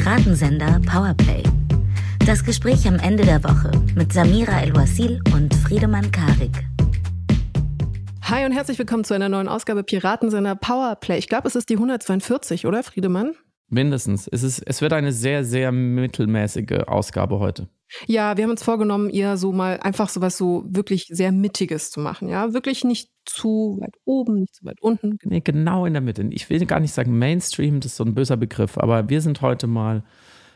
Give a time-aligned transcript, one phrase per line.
[0.00, 1.42] Piratensender Powerplay.
[2.24, 6.52] Das Gespräch am Ende der Woche mit Samira El-Wasil und Friedemann Karik.
[8.22, 11.18] Hi und herzlich willkommen zu einer neuen Ausgabe Piratensender Powerplay.
[11.18, 13.34] Ich glaube, es ist die 142, oder Friedemann?
[13.70, 14.28] Mindestens.
[14.28, 17.68] Es, ist, es wird eine sehr, sehr mittelmäßige Ausgabe heute.
[18.06, 21.90] Ja, wir haben uns vorgenommen, eher so mal einfach so was so wirklich sehr Mittiges
[21.90, 22.28] zu machen.
[22.28, 25.18] Ja, wirklich nicht zu weit oben, nicht zu weit unten.
[25.24, 26.26] Nee, genau in der Mitte.
[26.30, 29.40] Ich will gar nicht sagen Mainstream, das ist so ein böser Begriff, aber wir sind
[29.42, 30.02] heute mal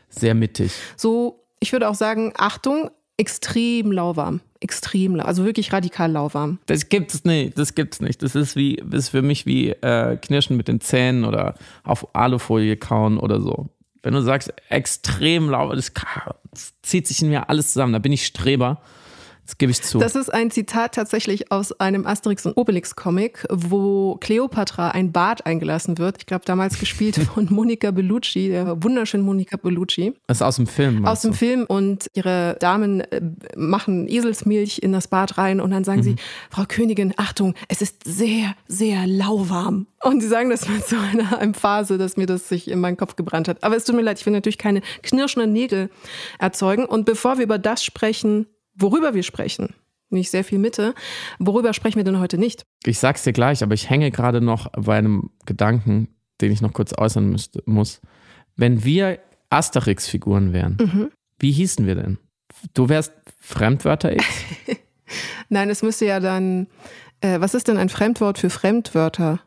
[0.09, 0.73] sehr mittig.
[0.95, 4.41] So, ich würde auch sagen, Achtung, extrem lauwarm.
[4.59, 5.27] Extrem lauwarm.
[5.27, 6.59] Also wirklich radikal lauwarm.
[6.65, 7.57] Das gibt's nicht.
[7.57, 8.21] Das gibt's nicht.
[8.21, 12.15] Das ist wie, das ist für mich wie äh, Knirschen mit den Zähnen oder auf
[12.15, 13.69] Alufolie kauen oder so.
[14.01, 16.35] Wenn du sagst, extrem lauwarm, das, das
[16.83, 17.93] zieht sich in mir alles zusammen.
[17.93, 18.81] Da bin ich Streber.
[19.45, 19.99] Das gebe ich zu.
[19.99, 25.45] Das ist ein Zitat tatsächlich aus einem Asterix und Obelix Comic, wo Cleopatra ein Bad
[25.45, 26.17] eingelassen wird.
[26.19, 30.13] Ich glaube, damals gespielt von Monica Bellucci, der wunderschönen Monica Bellucci.
[30.27, 31.05] Das ist aus dem Film.
[31.05, 33.21] Aus dem Film und ihre Damen äh,
[33.57, 36.03] machen Eselsmilch in das Bad rein und dann sagen mhm.
[36.03, 36.15] sie,
[36.49, 39.87] Frau Königin, Achtung, es ist sehr, sehr lauwarm.
[40.03, 43.15] Und sie sagen das mit so einer Emphase, dass mir das sich in meinen Kopf
[43.15, 43.63] gebrannt hat.
[43.63, 45.89] Aber es tut mir leid, ich will natürlich keine knirschenden Nägel
[46.39, 46.85] erzeugen.
[46.85, 49.75] Und bevor wir über das sprechen, worüber wir sprechen,
[50.09, 50.93] nicht sehr viel Mitte.
[51.39, 52.63] Worüber sprechen wir denn heute nicht?
[52.85, 56.07] Ich sag's dir gleich, aber ich hänge gerade noch bei einem Gedanken,
[56.41, 57.99] den ich noch kurz äußern müsste, muss.
[58.55, 61.11] Wenn wir Asterix-Figuren wären, mhm.
[61.39, 62.19] wie hießen wir denn?
[62.73, 64.25] Du wärst Fremdwörter X?
[65.49, 66.67] Nein, es müsste ja dann.
[67.21, 69.41] Äh, was ist denn ein Fremdwort für Fremdwörter?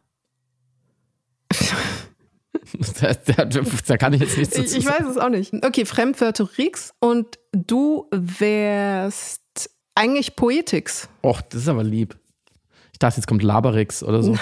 [3.00, 3.44] da, da,
[3.86, 5.52] da, kann ich jetzt nichts dazu Ich weiß es auch nicht.
[5.64, 9.42] Okay, Fremdwörter Rix und du wärst
[9.94, 11.08] eigentlich Poetix.
[11.22, 12.16] Och, das ist aber lieb.
[12.92, 14.36] Ich dachte, jetzt kommt Laberix oder so.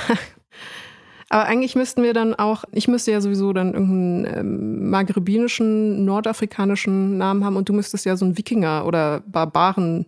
[1.28, 7.16] aber eigentlich müssten wir dann auch, ich müsste ja sowieso dann irgendeinen ähm, maghrebinischen, nordafrikanischen
[7.18, 10.06] Namen haben und du müsstest ja so einen Wikinger oder Barbaren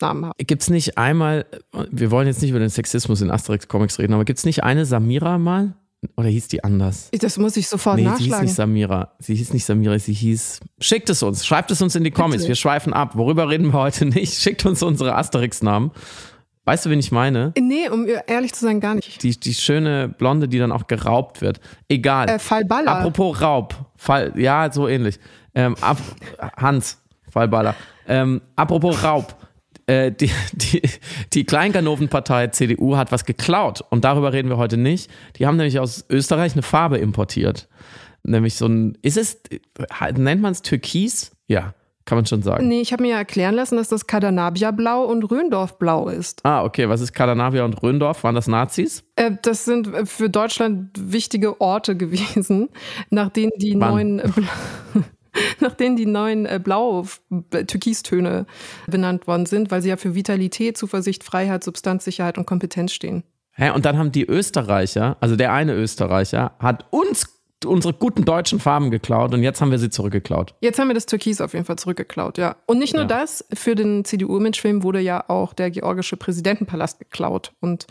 [0.00, 0.32] Namen haben.
[0.38, 1.46] Gibt es nicht einmal,
[1.90, 4.84] wir wollen jetzt nicht über den Sexismus in Asterix-Comics reden, aber gibt es nicht eine
[4.84, 5.74] Samira mal?
[6.16, 7.10] Oder hieß die anders?
[7.12, 8.26] Das muss ich sofort nee, nachschlagen.
[8.26, 9.12] Sie hieß nicht Samira.
[9.18, 10.60] Sie hieß nicht Samira, sie hieß.
[10.80, 12.46] Schickt es uns, schreibt es uns in die Comments.
[12.46, 13.16] Wir schweifen ab.
[13.16, 14.40] Worüber reden wir heute nicht?
[14.40, 15.92] Schickt uns unsere Asterix-Namen.
[16.64, 17.52] Weißt du, wen ich meine?
[17.58, 19.22] Nee, um ehrlich zu sein, gar nicht.
[19.22, 21.60] Die, die schöne Blonde, die dann auch geraubt wird.
[21.88, 22.28] Egal.
[22.28, 22.98] Äh, Fallballer.
[22.98, 23.74] Apropos Raub.
[23.96, 25.18] Fall, ja, so ähnlich.
[25.54, 25.98] Ähm, ab,
[26.56, 26.98] Hans,
[27.30, 27.74] Fallballer.
[28.06, 29.34] Ähm, apropos Raub.
[29.86, 30.82] Äh, die, die,
[31.32, 35.10] die Kleinganovenpartei CDU hat was geklaut und darüber reden wir heute nicht.
[35.36, 37.68] Die haben nämlich aus Österreich eine Farbe importiert.
[38.24, 39.40] Nämlich so ein, ist es,
[40.16, 41.32] nennt man es Türkis?
[41.48, 42.66] Ja, kann man schon sagen.
[42.68, 46.44] Nee, ich habe mir erklären lassen, dass das Kadanabia-Blau und Röndorf-Blau ist.
[46.44, 46.88] Ah, okay.
[46.88, 48.24] Was ist Kadanabia und Röndorf?
[48.24, 49.04] Waren das Nazis?
[49.16, 52.68] Äh, das sind für Deutschland wichtige Orte gewesen,
[53.10, 54.16] nach denen die Wann?
[54.16, 54.22] neuen.
[55.60, 58.46] nach denen die neuen äh, Blau-Türkistöne
[58.86, 63.24] benannt worden sind, weil sie ja für Vitalität, Zuversicht, Freiheit, Substanzsicherheit und Kompetenz stehen.
[63.54, 67.31] Hä, und dann haben die Österreicher, also der eine Österreicher, hat uns
[67.64, 70.54] unsere guten deutschen Farben geklaut und jetzt haben wir sie zurückgeklaut.
[70.60, 72.56] Jetzt haben wir das Türkis auf jeden Fall zurückgeklaut, ja.
[72.66, 73.08] Und nicht nur ja.
[73.08, 77.86] das, für den CDU-Imagefilm wurde ja auch der georgische Präsidentenpalast geklaut und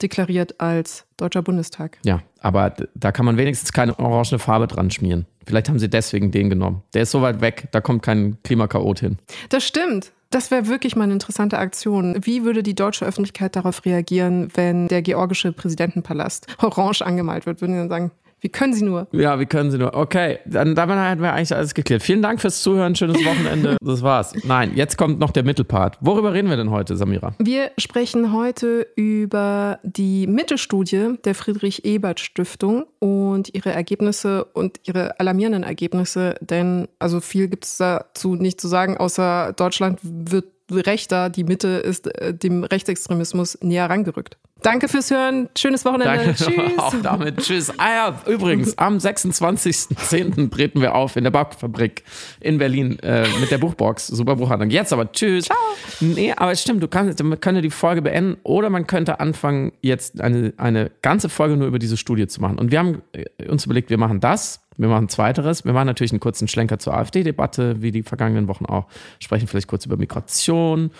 [0.00, 1.98] deklariert als Deutscher Bundestag.
[2.04, 5.26] Ja, aber da kann man wenigstens keine orange Farbe dran schmieren.
[5.46, 6.82] Vielleicht haben sie deswegen den genommen.
[6.94, 9.18] Der ist so weit weg, da kommt kein Klimakaot hin.
[9.48, 10.12] Das stimmt.
[10.32, 12.16] Das wäre wirklich mal eine interessante Aktion.
[12.22, 17.60] Wie würde die deutsche Öffentlichkeit darauf reagieren, wenn der georgische Präsidentenpalast orange angemalt wird?
[17.60, 18.10] Würden die dann sagen,
[18.42, 19.06] wie können Sie nur?
[19.12, 19.94] Ja, wie können Sie nur?
[19.94, 22.02] Okay, dann damit hätten wir eigentlich alles geklärt.
[22.02, 23.76] Vielen Dank fürs Zuhören, schönes Wochenende.
[23.92, 24.32] Das war's.
[24.44, 25.98] Nein, jetzt kommt noch der Mittelpart.
[26.00, 27.34] Worüber reden wir denn heute, Samira?
[27.38, 36.36] Wir sprechen heute über die Mittelstudie der Friedrich-Ebert-Stiftung und ihre Ergebnisse und ihre alarmierenden Ergebnisse.
[36.40, 41.68] Denn also viel gibt es dazu nicht zu sagen, außer Deutschland wird rechter, die Mitte
[41.68, 44.38] ist äh, dem Rechtsextremismus näher rangerückt.
[44.62, 45.48] Danke fürs Hören.
[45.56, 46.24] Schönes Wochenende.
[46.24, 46.34] Danke.
[46.34, 46.54] Tschüss.
[46.78, 47.38] Auch damit.
[47.38, 47.72] Tschüss.
[47.78, 50.50] Ah ja, übrigens, am 26.10.
[50.50, 52.04] treten wir auf in der Backfabrik
[52.40, 54.06] in Berlin äh, mit der Buchbox.
[54.06, 54.70] Super Buchhandlung.
[54.70, 55.46] Jetzt aber tschüss.
[55.46, 55.56] Ciao.
[56.00, 59.72] Nee, aber es stimmt, du kannst, man könnte die Folge beenden oder man könnte anfangen,
[59.80, 62.58] jetzt eine, eine ganze Folge nur über diese Studie zu machen.
[62.58, 64.60] Und wir haben äh, uns überlegt, wir machen das.
[64.76, 65.64] Wir machen zweiteres.
[65.64, 68.86] Wir machen natürlich einen kurzen Schlenker zur AfD-Debatte, wie die vergangenen Wochen auch.
[69.18, 70.90] Sprechen vielleicht kurz über Migration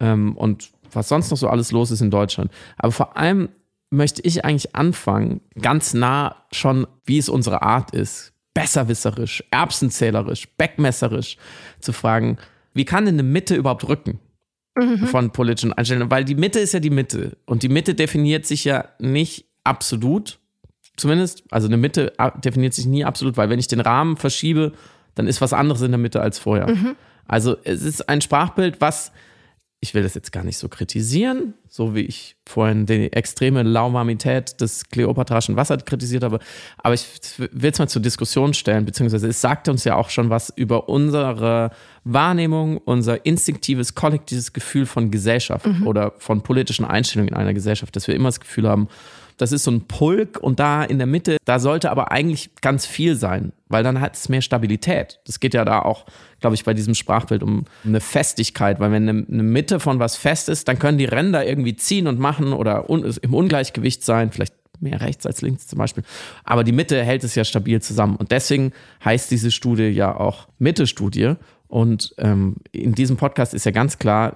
[0.00, 2.50] ähm, und was sonst noch so alles los ist in Deutschland.
[2.76, 3.48] Aber vor allem
[3.90, 11.36] möchte ich eigentlich anfangen, ganz nah schon, wie es unsere Art ist, besserwisserisch, erbsenzählerisch, beckmesserisch
[11.80, 12.38] zu fragen,
[12.74, 14.18] wie kann denn eine Mitte überhaupt rücken?
[14.74, 15.06] Mhm.
[15.06, 18.64] Von politischen Einstellungen, weil die Mitte ist ja die Mitte und die Mitte definiert sich
[18.64, 20.38] ja nicht absolut,
[20.96, 24.72] zumindest, also eine Mitte definiert sich nie absolut, weil wenn ich den Rahmen verschiebe,
[25.14, 26.70] dann ist was anderes in der Mitte als vorher.
[26.70, 26.96] Mhm.
[27.26, 29.12] Also es ist ein Sprachbild, was
[29.84, 34.60] ich will das jetzt gar nicht so kritisieren, so wie ich vorhin die extreme Laumamität
[34.60, 36.38] des kleopatraschen Wassers kritisiert habe,
[36.78, 37.04] aber ich
[37.36, 40.88] will es mal zur Diskussion stellen, beziehungsweise es sagt uns ja auch schon was über
[40.88, 41.72] unsere
[42.04, 45.84] Wahrnehmung, unser instinktives, kollektives Gefühl von Gesellschaft mhm.
[45.84, 48.86] oder von politischen Einstellungen in einer Gesellschaft, dass wir immer das Gefühl haben,
[49.42, 52.86] das ist so ein Pulk und da in der Mitte, da sollte aber eigentlich ganz
[52.86, 55.20] viel sein, weil dann hat es mehr Stabilität.
[55.26, 56.06] Das geht ja da auch,
[56.40, 60.48] glaube ich, bei diesem Sprachbild um eine Festigkeit, weil wenn eine, Mitte von was fest
[60.48, 65.00] ist, dann können die Ränder irgendwie ziehen und machen oder im Ungleichgewicht sein, vielleicht mehr
[65.00, 66.04] rechts als links zum Beispiel.
[66.44, 68.16] Aber die Mitte hält es ja stabil zusammen.
[68.16, 68.72] Und deswegen
[69.04, 71.34] heißt diese Studie ja auch Mitte-Studie.
[71.68, 74.34] Und ähm, in diesem Podcast ist ja ganz klar,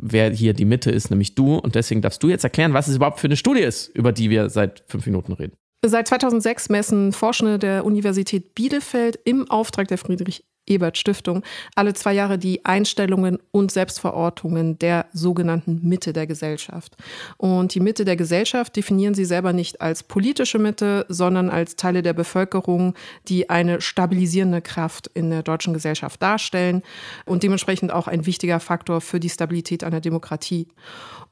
[0.00, 1.56] wer hier die Mitte ist, nämlich du.
[1.56, 4.30] Und deswegen darfst du jetzt erklären, was es überhaupt für eine Studie ist, über die
[4.30, 5.54] wir seit fünf Minuten reden.
[5.84, 11.42] Seit 2006 messen Forschende der Universität Bielefeld im Auftrag der Friedrich Ebert Stiftung
[11.74, 16.96] alle zwei Jahre die Einstellungen und Selbstverortungen der sogenannten Mitte der Gesellschaft.
[17.36, 22.02] Und die Mitte der Gesellschaft definieren sie selber nicht als politische Mitte, sondern als Teile
[22.02, 22.94] der Bevölkerung,
[23.28, 26.82] die eine stabilisierende Kraft in der deutschen Gesellschaft darstellen
[27.26, 30.68] und dementsprechend auch ein wichtiger Faktor für die Stabilität einer Demokratie.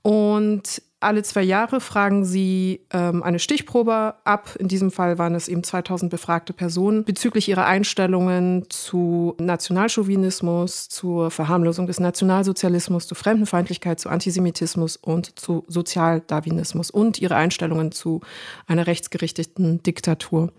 [0.03, 4.57] Und alle zwei Jahre fragen sie ähm, eine Stichprobe ab.
[4.59, 11.31] In diesem Fall waren es eben 2000 befragte Personen bezüglich ihrer Einstellungen zu Nationalchauvinismus, zur
[11.31, 18.21] Verharmlosung des Nationalsozialismus, zu Fremdenfeindlichkeit, zu Antisemitismus und zu Sozialdarwinismus und ihre Einstellungen zu
[18.67, 20.53] einer rechtsgerichteten Diktatur.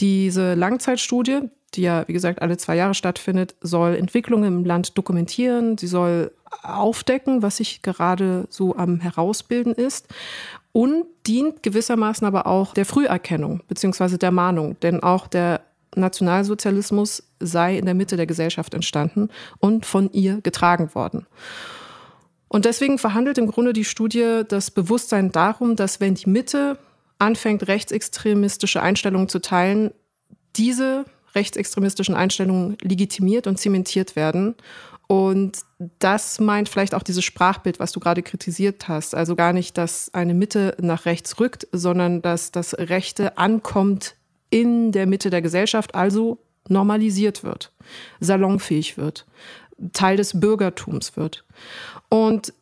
[0.00, 5.78] Diese Langzeitstudie, die ja, wie gesagt, alle zwei Jahre stattfindet, soll Entwicklungen im Land dokumentieren.
[5.78, 6.32] Sie soll
[6.62, 10.08] aufdecken, was sich gerade so am Herausbilden ist
[10.72, 14.18] und dient gewissermaßen aber auch der Früherkennung bzw.
[14.18, 15.60] der Mahnung, denn auch der
[15.94, 19.28] Nationalsozialismus sei in der Mitte der Gesellschaft entstanden
[19.58, 21.26] und von ihr getragen worden.
[22.48, 26.78] Und deswegen verhandelt im Grunde die Studie das Bewusstsein darum, dass wenn die Mitte
[27.18, 29.92] anfängt, rechtsextremistische Einstellungen zu teilen,
[30.56, 34.54] diese rechtsextremistischen Einstellungen legitimiert und zementiert werden
[35.12, 35.58] und
[35.98, 39.14] das meint vielleicht auch dieses Sprachbild, was du gerade kritisiert hast.
[39.14, 44.14] Also gar nicht, dass eine Mitte nach rechts rückt, sondern dass das Rechte ankommt
[44.48, 47.72] in der Mitte der Gesellschaft, also normalisiert wird,
[48.20, 49.26] salonfähig wird,
[49.92, 51.44] Teil des Bürgertums wird.
[52.08, 52.54] Und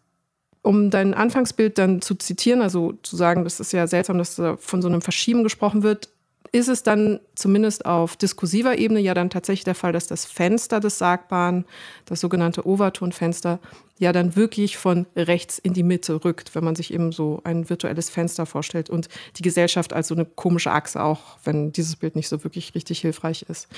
[0.63, 4.57] um dein Anfangsbild dann zu zitieren, also zu sagen, das ist ja seltsam, dass da
[4.57, 6.09] von so einem Verschieben gesprochen wird,
[6.53, 10.81] ist es dann zumindest auf diskursiver Ebene ja dann tatsächlich der Fall, dass das Fenster
[10.81, 11.65] des Sagbaren,
[12.07, 13.61] das sogenannte Overtonfenster,
[14.01, 17.69] ja dann wirklich von rechts in die Mitte rückt, wenn man sich eben so ein
[17.69, 22.17] virtuelles Fenster vorstellt und die Gesellschaft als so eine komische Achse, auch wenn dieses Bild
[22.17, 23.69] nicht so wirklich richtig hilfreich ist.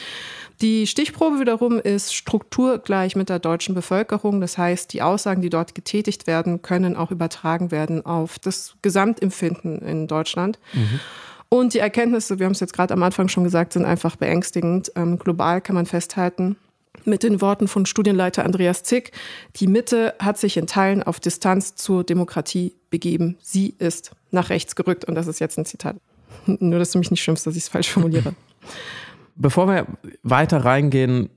[0.60, 4.40] Die Stichprobe wiederum ist strukturgleich mit der deutschen Bevölkerung.
[4.40, 9.80] Das heißt, die Aussagen, die dort getätigt werden, können auch übertragen werden auf das Gesamtempfinden
[9.80, 10.60] in Deutschland.
[10.72, 11.00] Mhm.
[11.52, 14.90] Und die Erkenntnisse, wir haben es jetzt gerade am Anfang schon gesagt, sind einfach beängstigend.
[14.96, 16.56] Ähm, global kann man festhalten,
[17.04, 19.12] mit den Worten von Studienleiter Andreas Zick,
[19.56, 23.36] die Mitte hat sich in Teilen auf Distanz zur Demokratie begeben.
[23.42, 25.04] Sie ist nach rechts gerückt.
[25.04, 25.96] Und das ist jetzt ein Zitat.
[26.46, 28.34] Nur, dass du mich nicht schimpfst, dass ich es falsch formuliere.
[29.36, 29.86] Bevor wir
[30.22, 31.28] weiter reingehen,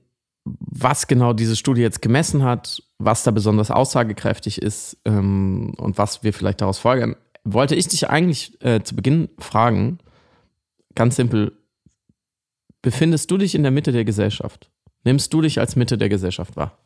[0.46, 6.22] was genau diese Studie jetzt gemessen hat, was da besonders aussagekräftig ist ähm, und was
[6.22, 9.98] wir vielleicht daraus folgern, wollte ich dich eigentlich äh, zu Beginn fragen,
[10.96, 11.52] Ganz simpel.
[12.82, 14.72] Befindest du dich in der Mitte der Gesellschaft?
[15.04, 16.85] Nimmst du dich als Mitte der Gesellschaft wahr?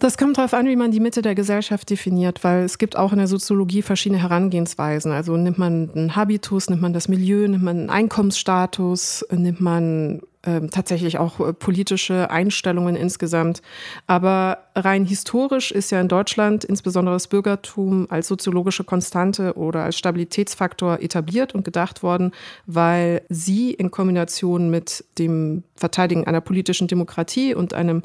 [0.00, 3.10] Das kommt darauf an, wie man die Mitte der Gesellschaft definiert, weil es gibt auch
[3.10, 5.10] in der Soziologie verschiedene Herangehensweisen.
[5.10, 10.20] Also nimmt man einen Habitus, nimmt man das Milieu, nimmt man einen Einkommensstatus, nimmt man
[10.44, 13.60] ähm, tatsächlich auch äh, politische Einstellungen insgesamt.
[14.06, 19.98] Aber rein historisch ist ja in Deutschland insbesondere das Bürgertum als soziologische Konstante oder als
[19.98, 22.30] Stabilitätsfaktor etabliert und gedacht worden,
[22.66, 28.02] weil sie in Kombination mit dem Verteidigen einer politischen Demokratie und einem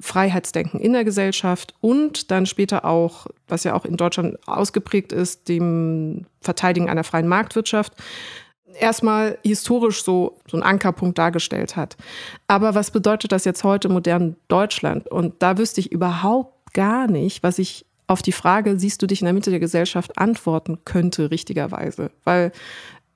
[0.00, 5.48] Freiheitsdenken in der Gesellschaft und dann später auch, was ja auch in Deutschland ausgeprägt ist,
[5.48, 7.94] dem Verteidigen einer freien Marktwirtschaft,
[8.78, 11.96] erstmal historisch so, so einen Ankerpunkt dargestellt hat.
[12.46, 15.08] Aber was bedeutet das jetzt heute im modernen Deutschland?
[15.08, 19.20] Und da wüsste ich überhaupt gar nicht, was ich auf die Frage, siehst du dich
[19.20, 22.10] in der Mitte der Gesellschaft, antworten könnte, richtigerweise.
[22.24, 22.50] Weil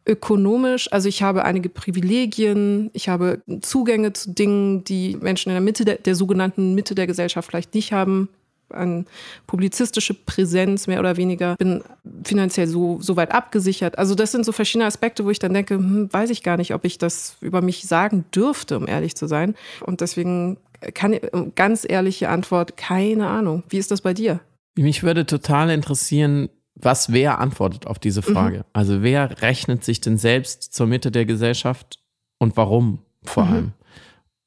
[0.06, 5.62] ökonomisch, also ich habe einige Privilegien, ich habe Zugänge zu Dingen, die Menschen in der
[5.62, 8.28] Mitte der, der sogenannten Mitte der Gesellschaft vielleicht nicht haben.
[8.70, 9.06] an
[9.46, 11.82] publizistische Präsenz mehr oder weniger, bin
[12.24, 13.98] finanziell so, so weit abgesichert.
[13.98, 16.74] Also das sind so verschiedene Aspekte, wo ich dann denke, hm, weiß ich gar nicht,
[16.74, 19.54] ob ich das über mich sagen dürfte, um ehrlich zu sein.
[19.84, 20.56] Und deswegen
[20.92, 21.18] kann
[21.54, 23.62] ganz ehrliche Antwort, keine Ahnung.
[23.68, 24.40] Wie ist das bei dir?
[24.76, 28.58] Mich würde total interessieren, was wer antwortet auf diese Frage.
[28.58, 28.64] Mhm.
[28.72, 31.98] Also wer rechnet sich denn selbst zur Mitte der Gesellschaft
[32.38, 33.52] und warum vor mhm.
[33.52, 33.72] allem?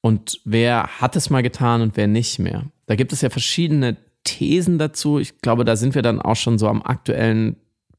[0.01, 2.65] Und wer hat es mal getan und wer nicht mehr?
[2.85, 5.19] Da gibt es ja verschiedene Thesen dazu.
[5.19, 7.57] Ich glaube, da sind wir dann auch schon so am aktuellen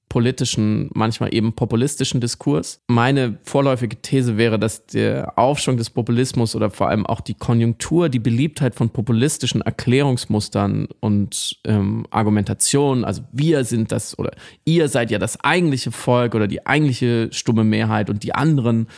[0.08, 2.80] politischen, manchmal eben populistischen Diskurs.
[2.88, 8.08] Meine vorläufige These wäre, dass der Aufschwung des Populismus oder vor allem auch die Konjunktur,
[8.08, 14.32] die Beliebtheit von populistischen Erklärungsmustern und ähm, Argumentationen, also wir sind das oder
[14.64, 18.88] ihr seid ja das eigentliche Volk oder die eigentliche stumme Mehrheit und die anderen,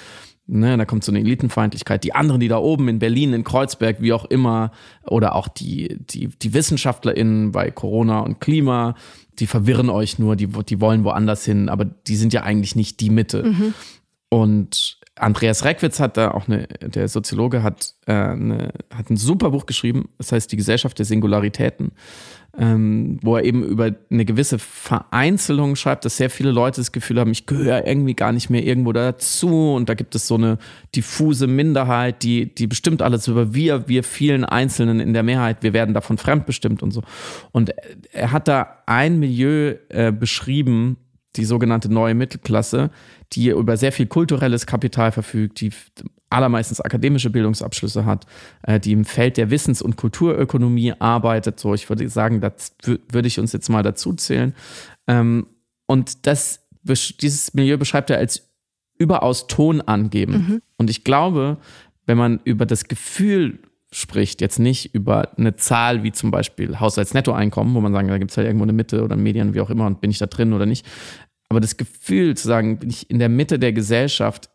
[0.52, 2.02] Ne, da kommt so eine Elitenfeindlichkeit.
[2.02, 4.72] Die anderen, die da oben in Berlin, in Kreuzberg, wie auch immer,
[5.06, 8.96] oder auch die, die, die WissenschaftlerInnen bei Corona und Klima,
[9.38, 12.98] die verwirren euch nur, die, die wollen woanders hin, aber die sind ja eigentlich nicht
[12.98, 13.44] die Mitte.
[13.44, 13.74] Mhm.
[14.28, 19.50] Und Andreas Reckwitz hat da auch eine, der Soziologe hat, äh, eine, hat ein super
[19.50, 21.92] Buch geschrieben, das heißt Die Gesellschaft der Singularitäten,
[22.58, 27.20] ähm, wo er eben über eine gewisse Vereinzelung schreibt, dass sehr viele Leute das Gefühl
[27.20, 30.58] haben, ich gehöre irgendwie gar nicht mehr irgendwo dazu und da gibt es so eine
[30.94, 35.72] diffuse Minderheit, die, die bestimmt alles über wir, wir vielen Einzelnen in der Mehrheit, wir
[35.72, 37.02] werden davon fremdbestimmt und so.
[37.52, 37.72] Und
[38.12, 40.96] er hat da ein Milieu äh, beschrieben,
[41.36, 42.90] die sogenannte neue Mittelklasse,
[43.32, 45.70] die über sehr viel kulturelles Kapital verfügt, die
[46.28, 48.26] allermeistens akademische Bildungsabschlüsse hat,
[48.62, 51.60] äh, die im Feld der Wissens- und Kulturökonomie arbeitet.
[51.60, 54.54] So, ich würde sagen, das würde ich uns jetzt mal dazu zählen.
[55.06, 55.46] Ähm,
[55.86, 58.48] und das, dieses Milieu beschreibt er als
[58.96, 60.48] überaus tonangebend.
[60.48, 60.62] Mhm.
[60.76, 61.58] Und ich glaube,
[62.06, 63.60] wenn man über das Gefühl
[63.92, 68.30] spricht, jetzt nicht über eine Zahl wie zum Beispiel Haushaltsnettoeinkommen, wo man sagen, da gibt
[68.30, 70.52] es halt irgendwo eine Mitte oder Medien, wie auch immer, und bin ich da drin
[70.52, 70.86] oder nicht.
[71.48, 74.48] Aber das Gefühl zu sagen, bin ich in der Mitte der Gesellschaft,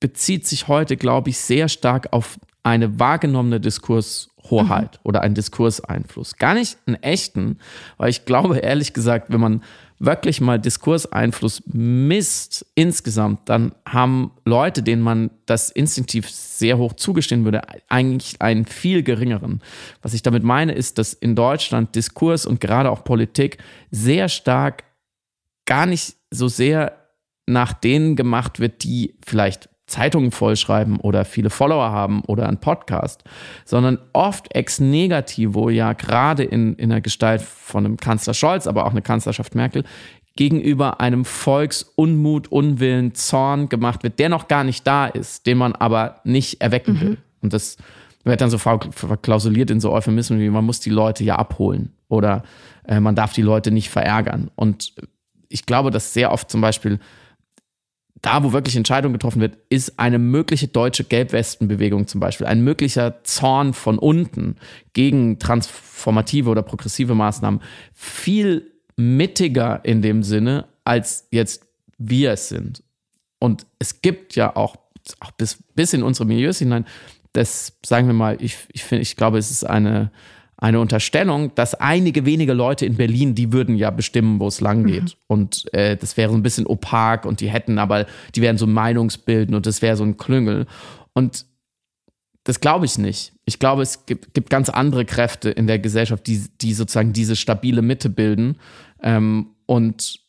[0.00, 5.00] bezieht sich heute, glaube ich, sehr stark auf eine wahrgenommene Diskurshoheit mhm.
[5.02, 6.36] oder einen Diskurseinfluss.
[6.36, 7.58] Gar nicht einen echten,
[7.98, 9.62] weil ich glaube, ehrlich gesagt, wenn man
[9.98, 17.44] wirklich mal Diskurseinfluss misst insgesamt, dann haben Leute, denen man das instinktiv sehr hoch zugestehen
[17.44, 19.60] würde, eigentlich einen viel geringeren.
[20.02, 23.58] Was ich damit meine, ist, dass in Deutschland Diskurs und gerade auch Politik
[23.90, 24.84] sehr stark
[25.66, 26.96] gar nicht so sehr
[27.46, 33.24] nach denen gemacht wird, die vielleicht Zeitungen vollschreiben oder viele Follower haben oder einen Podcast,
[33.64, 38.86] sondern oft ex negativo, ja gerade in, in der Gestalt von einem Kanzler Scholz, aber
[38.86, 39.84] auch eine Kanzlerschaft Merkel,
[40.36, 45.72] gegenüber einem Volksunmut, Unwillen, Zorn gemacht wird, der noch gar nicht da ist, den man
[45.72, 47.00] aber nicht erwecken mhm.
[47.00, 47.18] will.
[47.42, 47.76] Und das
[48.22, 52.44] wird dann so verklausuliert in so Euphemismen wie man muss die Leute ja abholen oder
[52.86, 54.50] äh, man darf die Leute nicht verärgern.
[54.54, 54.94] Und
[55.48, 57.00] ich glaube, dass sehr oft zum Beispiel
[58.22, 63.22] da, wo wirklich Entscheidung getroffen wird, ist eine mögliche deutsche Gelbwestenbewegung zum Beispiel, ein möglicher
[63.24, 64.56] Zorn von unten
[64.92, 67.60] gegen transformative oder progressive Maßnahmen
[67.94, 71.66] viel mittiger in dem Sinne, als jetzt
[71.98, 72.82] wir es sind.
[73.38, 74.76] Und es gibt ja auch,
[75.20, 76.86] auch bis, bis in unsere Milieus hinein,
[77.32, 80.10] das, sagen wir mal, ich, ich, find, ich glaube, es ist eine,
[80.60, 84.84] eine Unterstellung, dass einige wenige Leute in Berlin, die würden ja bestimmen, wo es lang
[84.84, 85.04] geht.
[85.04, 85.10] Mhm.
[85.28, 88.66] Und äh, das wäre so ein bisschen opak und die hätten aber, die wären so
[88.66, 90.66] Meinungsbilden und das wäre so ein Klüngel.
[91.12, 91.46] Und
[92.42, 93.32] das glaube ich nicht.
[93.44, 97.36] Ich glaube, es gibt, gibt, ganz andere Kräfte in der Gesellschaft, die, die sozusagen diese
[97.36, 98.56] stabile Mitte bilden.
[99.00, 100.20] Ähm, und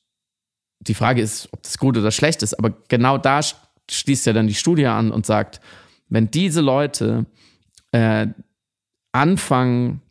[0.80, 2.54] die Frage ist, ob das gut oder schlecht ist.
[2.54, 3.42] Aber genau da
[3.90, 5.60] schließt ja dann die Studie an und sagt,
[6.08, 7.26] wenn diese Leute
[7.92, 8.28] äh,
[9.12, 10.02] anfangen,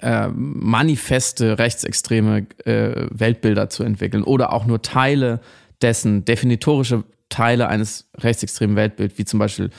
[0.00, 5.40] äh, manifeste rechtsextreme äh, Weltbilder zu entwickeln oder auch nur Teile
[5.82, 9.70] dessen, definitorische Teile eines rechtsextremen Weltbilds, wie zum Beispiel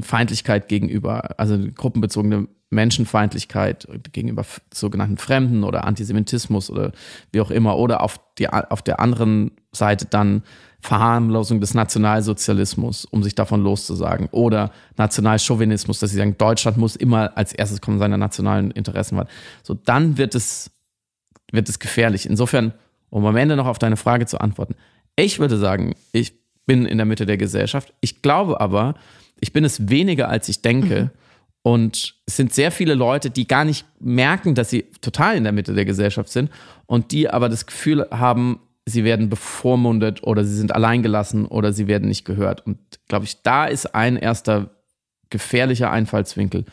[0.00, 4.44] Feindlichkeit gegenüber, also gruppenbezogene Menschenfeindlichkeit gegenüber
[4.74, 6.92] sogenannten Fremden oder Antisemitismus oder
[7.32, 10.42] wie auch immer, oder auf, die, auf der anderen Seite dann
[10.86, 17.36] Verharmlosung des Nationalsozialismus, um sich davon loszusagen, oder Nationalchauvinismus, dass sie sagen, Deutschland muss immer
[17.36, 19.28] als erstes kommen, seine nationalen Interessen wahren.
[19.64, 20.70] So, dann wird es,
[21.50, 22.28] wird es gefährlich.
[22.28, 22.72] Insofern,
[23.10, 24.76] um am Ende noch auf deine Frage zu antworten,
[25.16, 26.34] ich würde sagen, ich
[26.66, 27.92] bin in der Mitte der Gesellschaft.
[28.00, 28.94] Ich glaube aber,
[29.40, 31.02] ich bin es weniger, als ich denke.
[31.02, 31.10] Mhm.
[31.62, 35.52] Und es sind sehr viele Leute, die gar nicht merken, dass sie total in der
[35.52, 36.48] Mitte der Gesellschaft sind
[36.86, 41.88] und die aber das Gefühl haben, sie werden bevormundet oder sie sind alleingelassen oder sie
[41.88, 42.64] werden nicht gehört.
[42.64, 42.78] Und
[43.08, 44.70] glaube ich, da ist ein erster
[45.28, 46.64] gefährlicher Einfallswinkel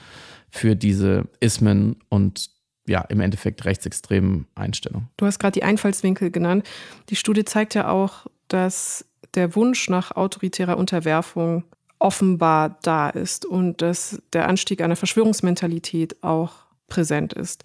[0.50, 2.52] für diese Ismen und
[2.86, 5.10] ja, im Endeffekt rechtsextremen Einstellungen.
[5.18, 6.68] Du hast gerade die Einfallswinkel genannt.
[7.10, 11.64] Die Studie zeigt ja auch, dass der Wunsch nach autoritärer Unterwerfung
[11.98, 16.52] offenbar da ist und dass der Anstieg einer Verschwörungsmentalität auch
[16.88, 17.64] präsent ist.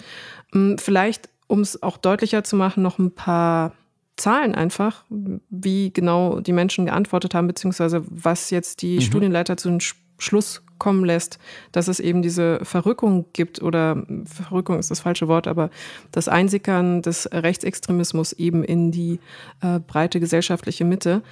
[0.52, 3.72] Hm, vielleicht, um es auch deutlicher zu machen, noch ein paar
[4.18, 9.00] Zahlen einfach, wie genau die Menschen geantwortet haben, beziehungsweise was jetzt die mhm.
[9.00, 9.80] Studienleiter zu einem
[10.18, 11.38] Schluss kommen lässt,
[11.72, 15.70] dass es eben diese Verrückung gibt oder Verrückung ist das falsche Wort, aber
[16.12, 19.18] das Einsickern des Rechtsextremismus eben in die
[19.60, 21.22] äh, breite gesellschaftliche Mitte.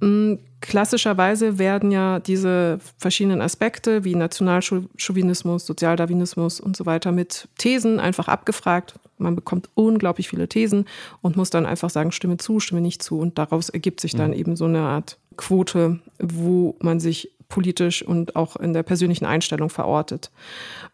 [0.00, 8.00] Hm, klassischerweise werden ja diese verschiedenen Aspekte wie Nationalchauvinismus, Sozialdarwinismus und so weiter mit Thesen
[8.00, 8.94] einfach abgefragt.
[9.18, 10.84] Man bekommt unglaublich viele Thesen
[11.22, 13.18] und muss dann einfach sagen, stimme zu, stimme nicht zu.
[13.18, 18.36] Und daraus ergibt sich dann eben so eine Art Quote, wo man sich politisch und
[18.36, 20.30] auch in der persönlichen Einstellung verortet.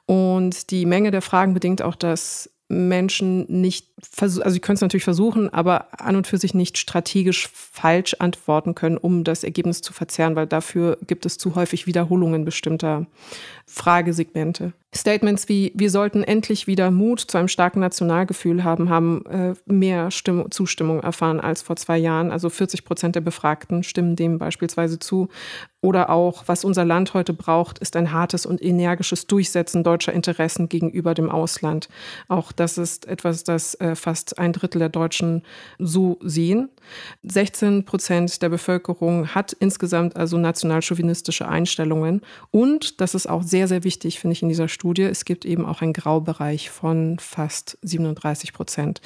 [0.06, 3.88] Und die Menge der Fragen bedingt auch, dass Menschen nicht,
[4.20, 8.74] also sie können es natürlich versuchen, aber an und für sich nicht strategisch falsch antworten
[8.74, 13.06] können, um das Ergebnis zu verzerren, weil dafür gibt es zu häufig Wiederholungen bestimmter
[13.66, 14.72] Fragesegmente.
[14.94, 20.10] Statements wie wir sollten endlich wieder Mut zu einem starken Nationalgefühl haben, haben äh, mehr
[20.10, 22.30] Stimm Zustimmung erfahren als vor zwei Jahren.
[22.30, 25.28] Also 40 Prozent der Befragten stimmen dem beispielsweise zu.
[25.80, 30.68] Oder auch, was unser Land heute braucht, ist ein hartes und energisches Durchsetzen deutscher Interessen
[30.68, 31.88] gegenüber dem Ausland.
[32.28, 35.42] Auch das ist etwas, das äh, fast ein Drittel der Deutschen
[35.78, 36.70] so sehen.
[37.22, 42.22] 16 Prozent der Bevölkerung hat insgesamt also nationalchauvinistische Einstellungen.
[42.50, 45.02] Und das ist auch sehr, sehr wichtig, finde ich, in dieser Studie.
[45.02, 49.00] Es gibt eben auch einen Graubereich von fast 37 Prozent.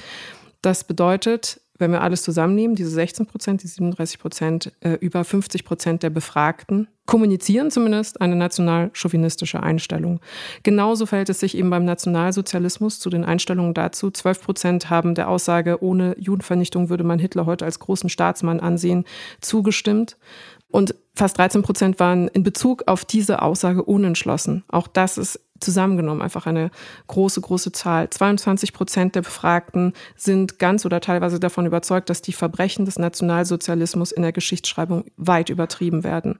[0.62, 5.64] Das bedeutet, wenn wir alles zusammennehmen, diese 16 Prozent, die 37 Prozent, äh, über 50
[5.64, 10.20] Prozent der Befragten kommunizieren zumindest eine national-chauvinistische Einstellung.
[10.62, 14.10] Genauso verhält es sich eben beim Nationalsozialismus zu den Einstellungen dazu.
[14.10, 19.04] 12 Prozent haben der Aussage, ohne Judenvernichtung würde man Hitler heute als großen Staatsmann ansehen,
[19.40, 20.18] zugestimmt.
[20.70, 24.64] Und fast 13 Prozent waren in Bezug auf diese Aussage unentschlossen.
[24.68, 26.70] Auch das ist zusammengenommen einfach eine
[27.06, 28.10] große, große Zahl.
[28.10, 34.12] 22 Prozent der Befragten sind ganz oder teilweise davon überzeugt, dass die Verbrechen des Nationalsozialismus
[34.12, 36.38] in der Geschichtsschreibung weit übertrieben werden.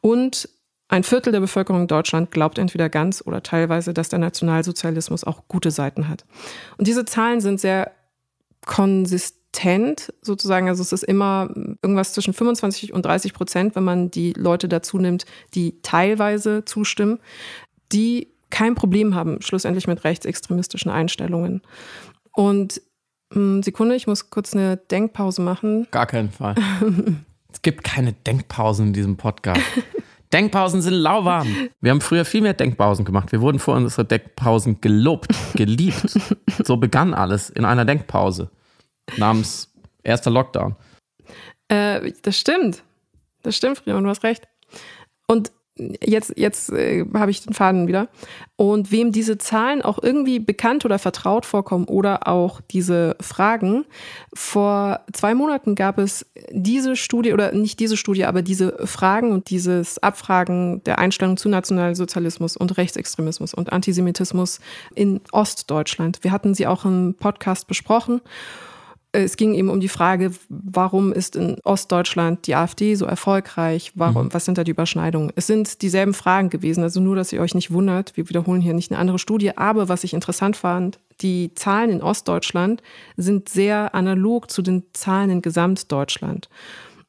[0.00, 0.48] Und
[0.90, 5.46] ein Viertel der Bevölkerung in Deutschland glaubt entweder ganz oder teilweise, dass der Nationalsozialismus auch
[5.46, 6.24] gute Seiten hat.
[6.78, 7.92] Und diese Zahlen sind sehr
[8.66, 10.68] konsistent sozusagen.
[10.68, 11.48] Also es ist immer
[11.80, 17.20] irgendwas zwischen 25 und 30 Prozent, wenn man die Leute dazu nimmt, die teilweise zustimmen.
[17.92, 21.62] Die kein Problem haben, schlussendlich mit rechtsextremistischen Einstellungen.
[22.32, 22.80] Und
[23.32, 25.86] hm, Sekunde, ich muss kurz eine Denkpause machen.
[25.90, 26.54] Gar keinen Fall.
[27.52, 29.60] es gibt keine Denkpausen in diesem Podcast.
[30.32, 31.48] Denkpausen sind lauwarm.
[31.80, 33.32] Wir haben früher viel mehr Denkpausen gemacht.
[33.32, 36.18] Wir wurden vor unsere Denkpausen gelobt, geliebt.
[36.64, 38.50] so begann alles in einer Denkpause
[39.16, 39.72] namens
[40.04, 40.76] erster Lockdown.
[41.68, 42.84] Äh, das stimmt.
[43.42, 44.46] Das stimmt, Friedemann, du hast recht.
[45.26, 45.50] Und
[46.04, 48.08] jetzt, jetzt äh, habe ich den Faden wieder.
[48.56, 53.86] Und wem diese Zahlen auch irgendwie bekannt oder vertraut vorkommen oder auch diese Fragen,
[54.34, 59.48] vor zwei Monaten gab es diese Studie oder nicht diese Studie, aber diese Fragen und
[59.50, 64.60] dieses Abfragen der Einstellung zu Nationalsozialismus und Rechtsextremismus und Antisemitismus
[64.94, 66.18] in Ostdeutschland.
[66.22, 68.20] Wir hatten sie auch im Podcast besprochen.
[69.12, 73.90] Es ging eben um die Frage, warum ist in Ostdeutschland die AfD so erfolgreich?
[73.96, 74.34] Warum, mhm.
[74.34, 75.32] was sind da die Überschneidungen?
[75.34, 78.16] Es sind dieselben Fragen gewesen, also nur, dass ihr euch nicht wundert.
[78.16, 79.56] Wir wiederholen hier nicht eine andere Studie.
[79.56, 82.82] Aber was ich interessant fand, die Zahlen in Ostdeutschland
[83.16, 86.48] sind sehr analog zu den Zahlen in Gesamtdeutschland.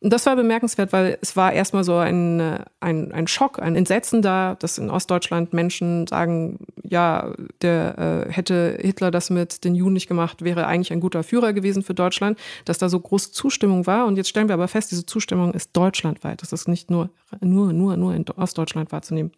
[0.04, 3.76] Und das war bemerkenswert, weil es war erstmal so ein, äh, ein, ein Schock, ein
[3.76, 9.76] Entsetzen da, dass in Ostdeutschland Menschen sagen, ja, der äh, hätte Hitler das mit den
[9.76, 13.32] Juden nicht gemacht, wäre eigentlich ein guter Führer gewesen für Deutschland, dass da so große
[13.32, 14.08] Zustimmung war.
[14.08, 16.42] Und jetzt stellen wir aber fest, diese Zustimmung ist deutschlandweit.
[16.42, 19.32] Das ist nicht nur, nur, nur, nur in Ostdeutschland wahrzunehmen.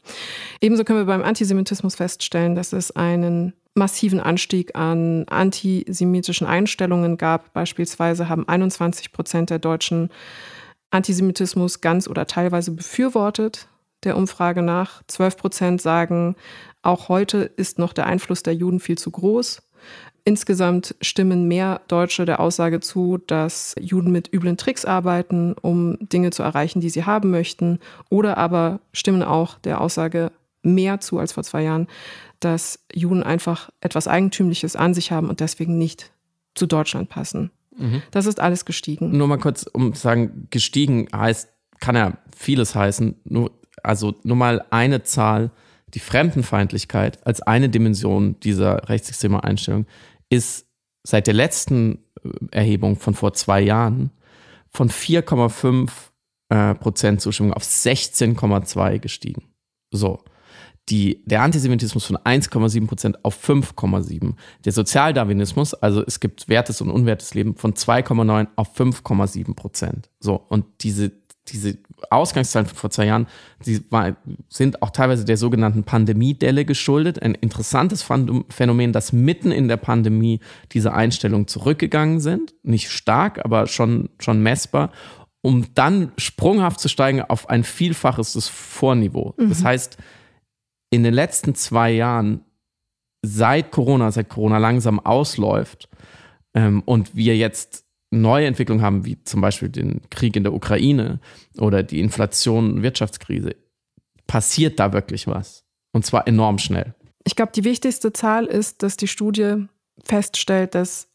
[0.61, 7.51] Ebenso können wir beim Antisemitismus feststellen, dass es einen massiven Anstieg an antisemitischen Einstellungen gab.
[7.53, 10.09] Beispielsweise haben 21 Prozent der Deutschen
[10.93, 13.67] Antisemitismus ganz oder teilweise befürwortet,
[14.03, 15.01] der Umfrage nach.
[15.07, 16.35] 12 Prozent sagen,
[16.81, 19.61] auch heute ist noch der Einfluss der Juden viel zu groß.
[20.25, 26.29] Insgesamt stimmen mehr Deutsche der Aussage zu, dass Juden mit üblen Tricks arbeiten, um Dinge
[26.29, 27.79] zu erreichen, die sie haben möchten.
[28.09, 31.87] Oder aber stimmen auch der Aussage mehr zu als vor zwei Jahren,
[32.39, 36.11] dass Juden einfach etwas Eigentümliches an sich haben und deswegen nicht
[36.55, 37.51] zu Deutschland passen.
[37.77, 38.01] Mhm.
[38.11, 39.15] Das ist alles gestiegen.
[39.17, 43.15] Nur mal kurz, um zu sagen, gestiegen heißt, kann ja vieles heißen.
[43.25, 45.51] Nur, also nur mal eine Zahl.
[45.93, 49.85] die Fremdenfeindlichkeit als eine Dimension dieser rechtsextremen Einstellung
[50.29, 50.65] ist
[51.03, 54.09] seit der letzten äh, Erhebung von vor zwei Jahren
[54.69, 55.91] von 4,5
[56.49, 59.43] äh, Prozent Zustimmung auf 16,2 gestiegen.
[59.91, 60.23] So.
[60.89, 64.33] Die, der Antisemitismus von 1,7 Prozent auf 5,7.
[64.65, 70.09] Der Sozialdarwinismus, also es gibt wertes und unwertes Leben, von 2,9 auf 5,7 Prozent.
[70.19, 70.43] So.
[70.49, 71.11] Und diese
[71.49, 71.77] diese
[72.09, 73.27] Ausgangszahlen von vor zwei Jahren,
[73.65, 74.15] die war,
[74.49, 77.21] sind auch teilweise der sogenannten Pandemiedelle geschuldet.
[77.21, 78.05] Ein interessantes
[78.49, 80.39] Phänomen, dass mitten in der Pandemie
[80.71, 82.53] diese Einstellungen zurückgegangen sind.
[82.63, 84.91] Nicht stark, aber schon, schon messbar,
[85.41, 89.33] um dann sprunghaft zu steigen auf ein Vielfaches des Vorniveau.
[89.37, 89.49] Mhm.
[89.49, 89.97] Das heißt,
[90.93, 92.45] in den letzten zwei Jahren,
[93.25, 95.89] seit Corona, seit Corona langsam ausläuft
[96.53, 101.19] ähm, und wir jetzt neue Entwicklungen haben, wie zum Beispiel den Krieg in der Ukraine
[101.57, 103.55] oder die Inflation Wirtschaftskrise,
[104.27, 105.65] passiert da wirklich was.
[105.93, 106.93] Und zwar enorm schnell.
[107.23, 109.65] Ich glaube, die wichtigste Zahl ist, dass die Studie
[110.03, 111.07] feststellt, dass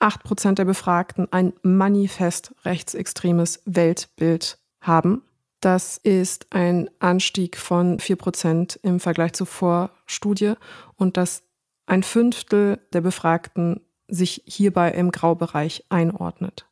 [0.00, 5.22] 8% der Befragten ein manifest rechtsextremes Weltbild haben.
[5.62, 10.54] Das ist ein Anstieg von 4% im Vergleich zur Vorstudie
[10.96, 11.44] und dass
[11.86, 16.66] ein Fünftel der Befragten sich hierbei im Graubereich einordnet.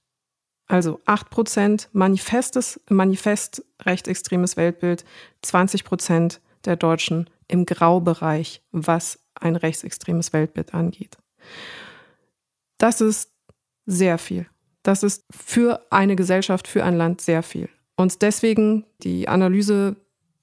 [0.66, 5.04] Also 8% manifestes, manifest rechtsextremes Weltbild,
[5.44, 11.16] 20% der Deutschen im Graubereich, was ein rechtsextremes Weltbild angeht.
[12.78, 13.30] Das ist
[13.86, 14.46] sehr viel.
[14.82, 17.68] Das ist für eine Gesellschaft, für ein Land sehr viel.
[18.00, 19.94] Und deswegen die Analyse,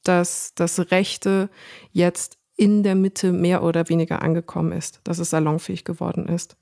[0.03, 1.49] dass das Rechte
[1.91, 6.55] jetzt in der Mitte mehr oder weniger angekommen ist, dass es salonfähig geworden ist.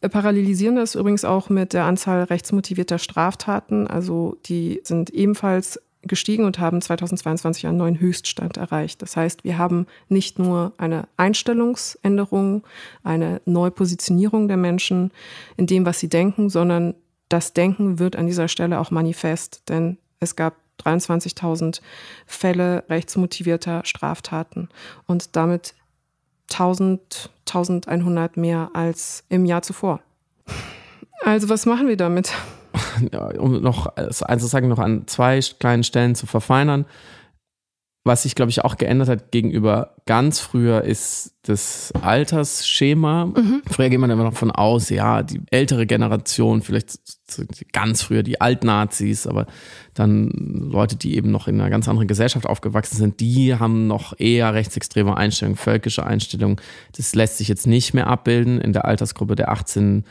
[0.00, 3.86] Wir parallelisieren das übrigens auch mit der Anzahl rechtsmotivierter Straftaten.
[3.86, 9.02] Also die sind ebenfalls gestiegen und haben 2022 einen neuen Höchststand erreicht.
[9.02, 12.62] Das heißt, wir haben nicht nur eine Einstellungsänderung,
[13.02, 15.10] eine Neupositionierung der Menschen
[15.58, 16.94] in dem, was sie denken, sondern
[17.28, 21.80] das Denken wird an dieser Stelle auch manifest, denn es gab 23.000
[22.26, 24.68] Fälle rechtsmotivierter Straftaten
[25.06, 25.74] und damit
[26.50, 30.00] 1000, 1100 mehr als im Jahr zuvor.
[31.24, 32.32] Also was machen wir damit?
[33.12, 36.84] Ja, um noch also sagen, noch an zwei kleinen Stellen zu verfeinern.
[38.04, 43.26] Was sich, glaube ich, auch geändert hat gegenüber ganz früher, ist das Altersschema.
[43.26, 43.62] Mhm.
[43.70, 46.98] Früher geht man immer noch von aus, ja, die ältere Generation, vielleicht
[47.72, 49.46] ganz früher die Altnazis, aber
[49.94, 54.18] dann Leute, die eben noch in einer ganz anderen Gesellschaft aufgewachsen sind, die haben noch
[54.18, 56.60] eher rechtsextreme Einstellungen, völkische Einstellungen.
[56.96, 60.04] Das lässt sich jetzt nicht mehr abbilden in der Altersgruppe der 18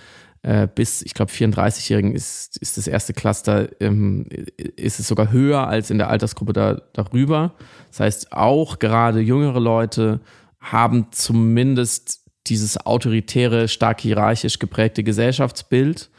[0.43, 4.25] äh, bis, ich glaube, 34-Jährigen ist, ist das erste Cluster, ähm,
[4.58, 7.54] ist es sogar höher als in der Altersgruppe da, darüber.
[7.89, 10.19] Das heißt, auch gerade jüngere Leute
[10.60, 16.10] haben zumindest dieses autoritäre, stark hierarchisch geprägte Gesellschaftsbild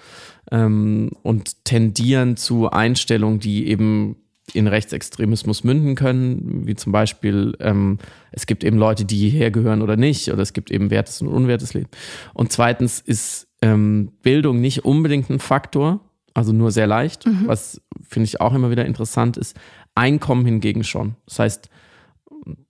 [0.53, 4.17] ähm, und tendieren zu Einstellungen, die eben
[4.55, 7.99] in Rechtsextremismus münden können, wie zum Beispiel, ähm,
[8.33, 11.29] es gibt eben Leute, die hierher gehören oder nicht, oder es gibt eben wertes und
[11.29, 11.89] unwertes Leben.
[12.35, 16.01] Und zweitens ist ähm, Bildung nicht unbedingt ein Faktor,
[16.35, 17.47] also nur sehr leicht, mhm.
[17.47, 19.57] was finde ich auch immer wieder interessant ist.
[19.95, 21.15] Einkommen hingegen schon.
[21.27, 21.71] Das heißt,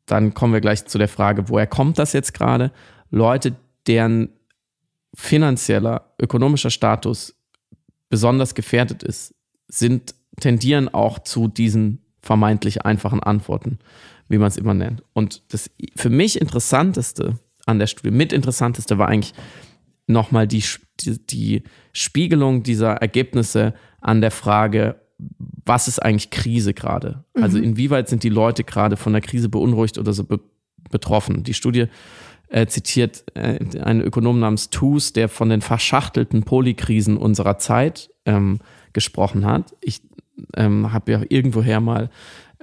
[0.07, 2.70] dann kommen wir gleich zu der Frage, woher kommt das jetzt gerade?
[3.11, 4.31] Leute, deren
[5.14, 7.35] finanzieller, ökonomischer Status
[8.09, 9.35] besonders gefährdet ist,
[9.68, 13.78] sind, tendieren auch zu diesen vermeintlich einfachen Antworten,
[14.28, 15.02] wie man es immer nennt.
[15.12, 19.35] Und das für mich interessanteste an der Studie, mit interessanteste war eigentlich,
[20.12, 20.62] nochmal die,
[21.01, 25.01] die, die Spiegelung dieser Ergebnisse an der Frage,
[25.64, 27.25] was ist eigentlich Krise gerade?
[27.35, 27.42] Also mhm.
[27.44, 30.40] Also inwieweit sind die Leute gerade von der Krise beunruhigt oder so be
[30.90, 31.42] betroffen?
[31.42, 31.87] Die Studie
[32.48, 38.59] äh, zitiert äh, einen Ökonom namens Toos, der von den verschachtelten Polykrisen unserer Zeit ähm,
[38.92, 39.75] gesprochen hat.
[39.81, 40.03] Ich
[40.55, 42.11] ähm, habe ja irgendwoher mal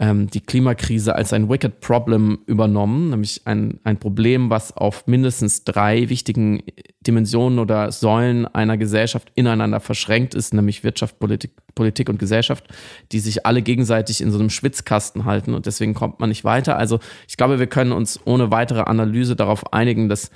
[0.02, 5.66] ähm, die Klimakrise als ein Wicked Problem übernommen, nämlich ein, ein Problem, was auf mindestens
[5.66, 6.64] drei wichtigen
[7.02, 12.66] Dimensionen oder Säulen einer Gesellschaft ineinander verschränkt ist, nämlich Wirtschaft, Politik, Politik und Gesellschaft,
[13.12, 16.78] die sich alle gegenseitig in so einem Schwitzkasten halten und deswegen kommt man nicht weiter.
[16.78, 20.32] Also ich glaube, wir können uns ohne weitere Analyse darauf einigen, dass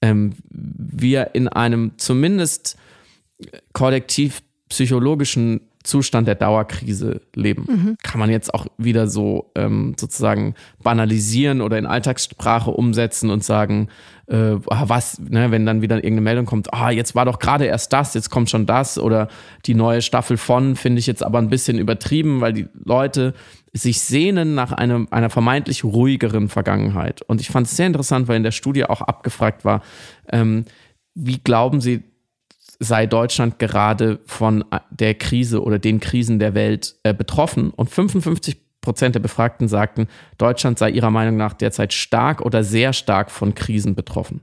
[0.00, 2.76] ähm, wir in einem zumindest
[3.72, 7.66] kollektiv psychologischen Zustand der Dauerkrise leben.
[7.68, 7.96] Mhm.
[8.02, 13.88] Kann man jetzt auch wieder so ähm, sozusagen banalisieren oder in Alltagssprache umsetzen und sagen,
[14.26, 17.64] äh, ah, was, ne, wenn dann wieder irgendeine Meldung kommt, ah, jetzt war doch gerade
[17.64, 19.28] erst das, jetzt kommt schon das oder
[19.66, 23.34] die neue Staffel von, finde ich jetzt aber ein bisschen übertrieben, weil die Leute
[23.72, 27.22] sich sehnen nach einem, einer vermeintlich ruhigeren Vergangenheit.
[27.22, 29.82] Und ich fand es sehr interessant, weil in der Studie auch abgefragt war,
[30.30, 30.66] ähm,
[31.14, 32.02] wie glauben Sie,
[32.82, 37.70] sei Deutschland gerade von der Krise oder den Krisen der Welt äh, betroffen?
[37.70, 42.92] Und 55 Prozent der Befragten sagten, Deutschland sei ihrer Meinung nach derzeit stark oder sehr
[42.92, 44.42] stark von Krisen betroffen.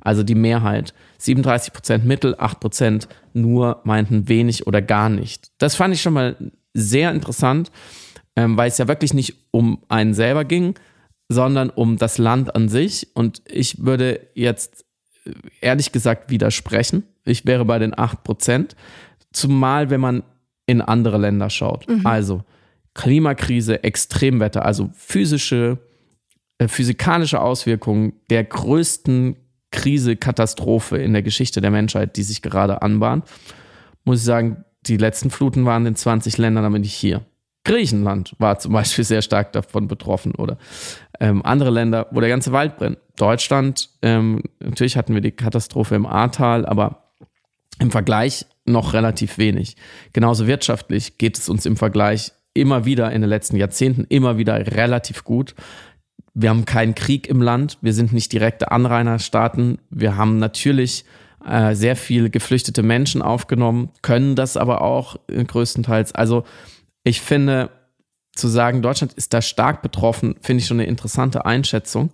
[0.00, 0.94] Also die Mehrheit.
[1.18, 5.48] 37 Prozent mittel, 8 Prozent nur meinten wenig oder gar nicht.
[5.58, 6.36] Das fand ich schon mal
[6.74, 7.72] sehr interessant,
[8.36, 10.74] ähm, weil es ja wirklich nicht um einen selber ging,
[11.28, 13.08] sondern um das Land an sich.
[13.14, 14.84] Und ich würde jetzt
[15.60, 17.04] ehrlich gesagt widersprechen.
[17.24, 18.76] Ich wäre bei den 8 Prozent.
[19.32, 20.22] Zumal, wenn man
[20.66, 21.88] in andere Länder schaut.
[21.88, 22.06] Mhm.
[22.06, 22.44] Also
[22.94, 25.78] Klimakrise, Extremwetter, also physische,
[26.58, 29.36] äh, physikalische Auswirkungen der größten
[29.70, 33.24] Krise, Katastrophe in der Geschichte der Menschheit, die sich gerade anbahnt,
[34.04, 37.24] muss ich sagen, die letzten Fluten waren in 20 Ländern, aber nicht hier.
[37.64, 40.56] Griechenland war zum Beispiel sehr stark davon betroffen oder
[41.20, 42.98] ähm, andere Länder, wo der ganze Wald brennt.
[43.16, 47.12] Deutschland, ähm, natürlich hatten wir die Katastrophe im Ahrtal, aber
[47.80, 49.76] im Vergleich noch relativ wenig.
[50.12, 54.54] Genauso wirtschaftlich geht es uns im Vergleich immer wieder in den letzten Jahrzehnten immer wieder
[54.76, 55.54] relativ gut.
[56.34, 59.78] Wir haben keinen Krieg im Land, wir sind nicht direkte Anrainerstaaten.
[59.90, 61.04] Wir haben natürlich
[61.44, 66.14] äh, sehr viele geflüchtete Menschen aufgenommen, können das aber auch größtenteils.
[66.14, 66.44] Also
[67.02, 67.70] ich finde,
[68.38, 72.10] zu sagen, Deutschland ist da stark betroffen, finde ich schon eine interessante Einschätzung.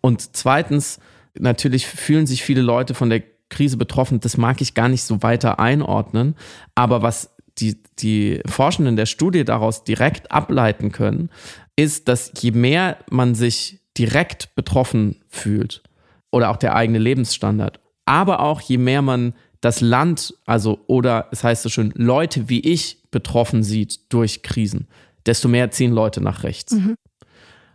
[0.00, 1.00] Und zweitens,
[1.38, 4.20] natürlich fühlen sich viele Leute von der Krise betroffen.
[4.20, 6.36] Das mag ich gar nicht so weiter einordnen.
[6.74, 11.30] Aber was die, die Forschenden der Studie daraus direkt ableiten können,
[11.76, 15.82] ist, dass je mehr man sich direkt betroffen fühlt
[16.30, 21.42] oder auch der eigene Lebensstandard, aber auch je mehr man das Land, also oder es
[21.44, 24.88] heißt so schön, Leute wie ich betroffen sieht durch Krisen,
[25.26, 26.72] desto mehr ziehen Leute nach rechts.
[26.72, 26.96] Mhm.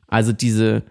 [0.08, 0.84] Also diese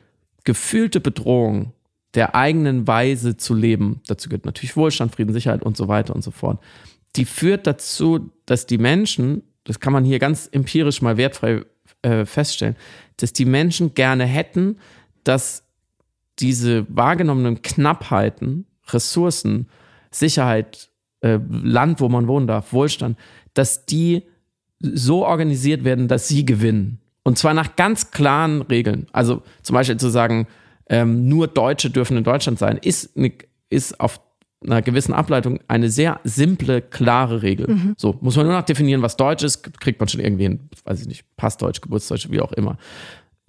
[0.44, 1.72] gefühlte Bedrohung
[2.14, 6.22] der eigenen Weise zu leben, dazu gehört natürlich Wohlstand, Frieden, Sicherheit und so weiter und
[6.22, 6.60] so fort,
[7.16, 11.64] die führt dazu, dass die Menschen, das kann man hier ganz empirisch mal wertfrei
[12.02, 12.76] äh, feststellen,
[13.16, 14.78] dass die Menschen gerne hätten,
[15.24, 15.64] dass
[16.38, 19.68] diese wahrgenommenen Knappheiten, Ressourcen,
[20.10, 20.90] Sicherheit,
[21.20, 23.18] äh, Land, wo man wohnen darf, Wohlstand,
[23.54, 24.22] dass die
[24.80, 27.00] so organisiert werden, dass sie gewinnen.
[27.22, 29.06] Und zwar nach ganz klaren Regeln.
[29.12, 30.46] Also zum Beispiel zu sagen,
[30.88, 33.32] ähm, nur Deutsche dürfen in Deutschland sein, ist, eine,
[33.68, 34.20] ist auf
[34.64, 37.68] einer gewissen Ableitung eine sehr simple, klare Regel.
[37.68, 37.94] Mhm.
[37.96, 41.00] So, muss man nur noch definieren, was Deutsch ist, kriegt man schon irgendwie hin, weiß
[41.02, 42.78] ich nicht, Passdeutsch, Geburtsdeutsch, wie auch immer.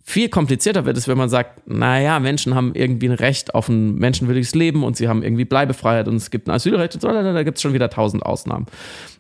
[0.04, 3.96] Viel komplizierter wird es, wenn man sagt, naja, Menschen haben irgendwie ein Recht auf ein
[3.96, 7.44] menschenwürdiges Leben und sie haben irgendwie Bleibefreiheit und es gibt ein Asylrecht und so, da
[7.44, 8.66] gibt es schon wieder tausend Ausnahmen.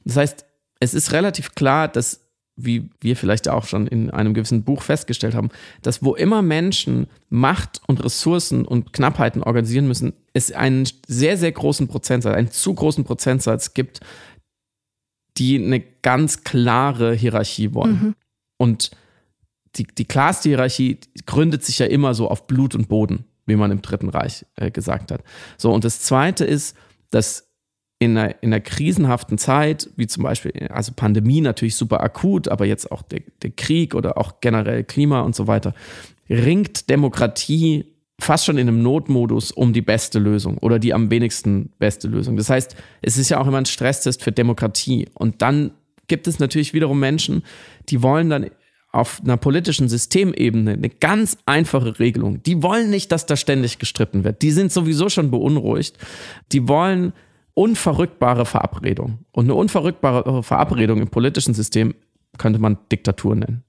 [0.03, 0.45] Das heißt,
[0.79, 2.29] es ist relativ klar, dass
[2.61, 5.49] wie wir vielleicht auch schon in einem gewissen Buch festgestellt haben,
[5.81, 11.51] dass wo immer Menschen Macht und Ressourcen und Knappheiten organisieren müssen, es einen sehr, sehr
[11.51, 14.01] großen Prozentsatz, einen zu großen Prozentsatz gibt,
[15.37, 17.91] die eine ganz klare Hierarchie wollen.
[17.91, 18.15] Mhm.
[18.57, 18.91] Und
[19.75, 23.71] die, die klarste Hierarchie gründet sich ja immer so auf Blut und Boden, wie man
[23.71, 25.23] im Dritten Reich äh, gesagt hat.
[25.57, 26.75] So, und das Zweite ist,
[27.09, 27.48] dass
[27.99, 32.65] in einer, in einer krisenhaften Zeit, wie zum Beispiel, also Pandemie natürlich super akut, aber
[32.65, 35.73] jetzt auch der, der Krieg oder auch generell Klima und so weiter,
[36.29, 37.85] ringt Demokratie
[38.19, 42.37] fast schon in einem Notmodus um die beste Lösung oder die am wenigsten beste Lösung.
[42.37, 45.07] Das heißt, es ist ja auch immer ein Stresstest für Demokratie.
[45.13, 45.71] Und dann
[46.07, 47.43] gibt es natürlich wiederum Menschen,
[47.89, 48.49] die wollen dann
[48.91, 52.41] auf einer politischen Systemebene eine ganz einfache Regelung.
[52.43, 54.41] Die wollen nicht, dass da ständig gestritten wird.
[54.41, 55.97] Die sind sowieso schon beunruhigt.
[56.51, 57.13] Die wollen
[57.59, 59.25] unverrückbare Verabredung.
[59.33, 61.93] Und eine unverrückbare Verabredung im politischen System
[62.37, 63.65] könnte man Diktatur nennen.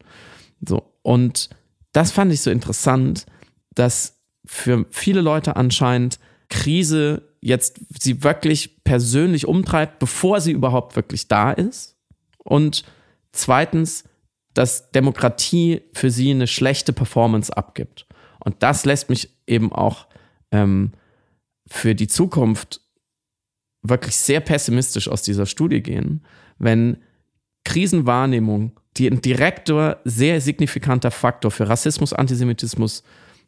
[0.64, 0.94] So.
[1.02, 1.50] Und
[1.90, 3.26] das fand ich so interessant,
[3.74, 11.26] dass für viele Leute anscheinend Krise jetzt sie wirklich persönlich umtreibt, bevor sie überhaupt wirklich
[11.26, 11.96] da ist.
[12.44, 12.84] Und
[13.32, 14.04] zweitens,
[14.54, 18.06] dass Demokratie für sie eine schlechte Performance abgibt.
[18.38, 20.06] Und das lässt mich eben auch
[20.52, 20.92] ähm,
[21.66, 22.82] für die Zukunft
[23.82, 26.22] wirklich sehr pessimistisch aus dieser Studie gehen,
[26.58, 26.98] wenn
[27.64, 33.02] Krisenwahrnehmung, die ein direkter, sehr signifikanter Faktor für Rassismus, Antisemitismus,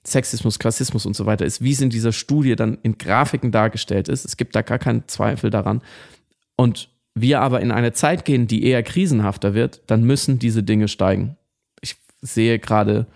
[0.05, 4.09] Sexismus, Klassismus und so weiter ist, wie es in dieser Studie dann in Grafiken dargestellt
[4.09, 4.25] ist.
[4.25, 5.83] Es gibt da gar keinen Zweifel daran.
[6.57, 10.89] Und wir aber in eine Zeit gehen, die eher krisenhafter wird, dann müssen diese Dinge
[10.89, 11.37] steigen.
[11.81, 13.07] Ich sehe gerade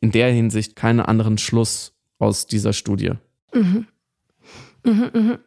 [0.00, 3.12] in der Hinsicht keinen anderen Schluss aus dieser Studie.
[3.52, 3.86] Mhm.
[4.84, 5.38] Mhm, mhm.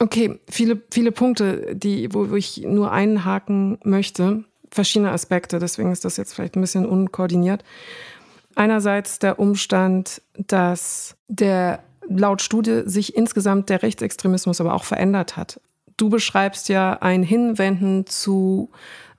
[0.00, 4.44] Okay, viele, viele Punkte, die, wo, wo ich nur einhaken möchte.
[4.70, 7.64] Verschiedene Aspekte, deswegen ist das jetzt vielleicht ein bisschen unkoordiniert.
[8.54, 15.60] Einerseits der Umstand, dass der laut Studie sich insgesamt der Rechtsextremismus aber auch verändert hat.
[15.96, 18.70] Du beschreibst ja ein Hinwenden zu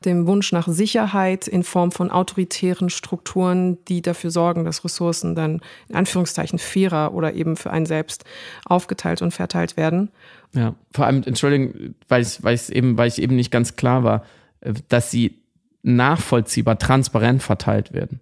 [0.05, 5.59] dem Wunsch nach Sicherheit in Form von autoritären Strukturen, die dafür sorgen, dass Ressourcen dann
[5.89, 8.23] in Anführungszeichen fairer oder eben für einen selbst
[8.65, 10.09] aufgeteilt und verteilt werden.
[10.53, 14.03] Ja, vor allem, Entschuldigung, weil ich, weil ich eben, weil ich eben nicht ganz klar
[14.03, 14.25] war,
[14.61, 15.43] äh, dass sie
[15.81, 18.19] nachvollziehbar, transparent verteilt werden.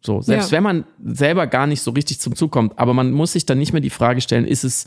[0.00, 0.56] So, selbst ja.
[0.56, 3.58] wenn man selber gar nicht so richtig zum Zug kommt, aber man muss sich dann
[3.58, 4.86] nicht mehr die Frage stellen, ist es,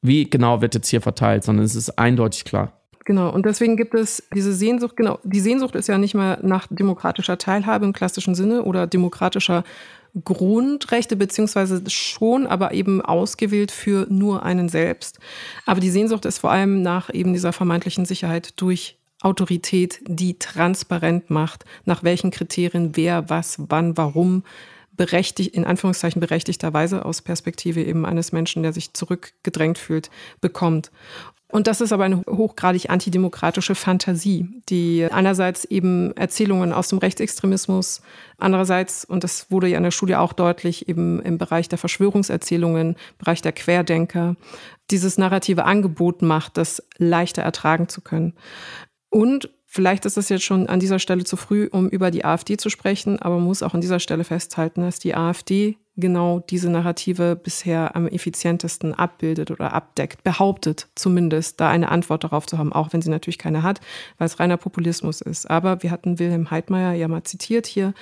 [0.00, 2.72] wie genau wird jetzt hier verteilt, sondern es ist eindeutig klar.
[3.06, 6.66] Genau, und deswegen gibt es diese Sehnsucht, genau, die Sehnsucht ist ja nicht mehr nach
[6.68, 9.62] demokratischer Teilhabe im klassischen Sinne oder demokratischer
[10.24, 15.20] Grundrechte, beziehungsweise schon, aber eben ausgewählt für nur einen selbst.
[15.66, 21.30] Aber die Sehnsucht ist vor allem nach eben dieser vermeintlichen Sicherheit durch Autorität, die transparent
[21.30, 24.42] macht, nach welchen Kriterien wer, was, wann, warum
[24.96, 30.90] berechtigt, in Anführungszeichen berechtigterweise aus Perspektive eben eines Menschen, der sich zurückgedrängt fühlt, bekommt.
[31.48, 38.02] Und das ist aber eine hochgradig antidemokratische Fantasie, die einerseits eben Erzählungen aus dem Rechtsextremismus,
[38.36, 42.96] andererseits, und das wurde ja in der Studie auch deutlich, eben im Bereich der Verschwörungserzählungen,
[43.18, 44.34] Bereich der Querdenker,
[44.90, 48.34] dieses narrative Angebot macht, das leichter ertragen zu können.
[49.08, 52.56] Und vielleicht ist es jetzt schon an dieser Stelle zu früh, um über die AfD
[52.56, 56.70] zu sprechen, aber man muss auch an dieser Stelle festhalten, dass die AfD genau diese
[56.70, 62.72] Narrative bisher am effizientesten abbildet oder abdeckt, behauptet zumindest, da eine Antwort darauf zu haben,
[62.72, 63.80] auch wenn sie natürlich keine hat,
[64.18, 65.48] weil es reiner Populismus ist.
[65.50, 67.94] Aber wir hatten Wilhelm Heidmeier ja mal zitiert hier,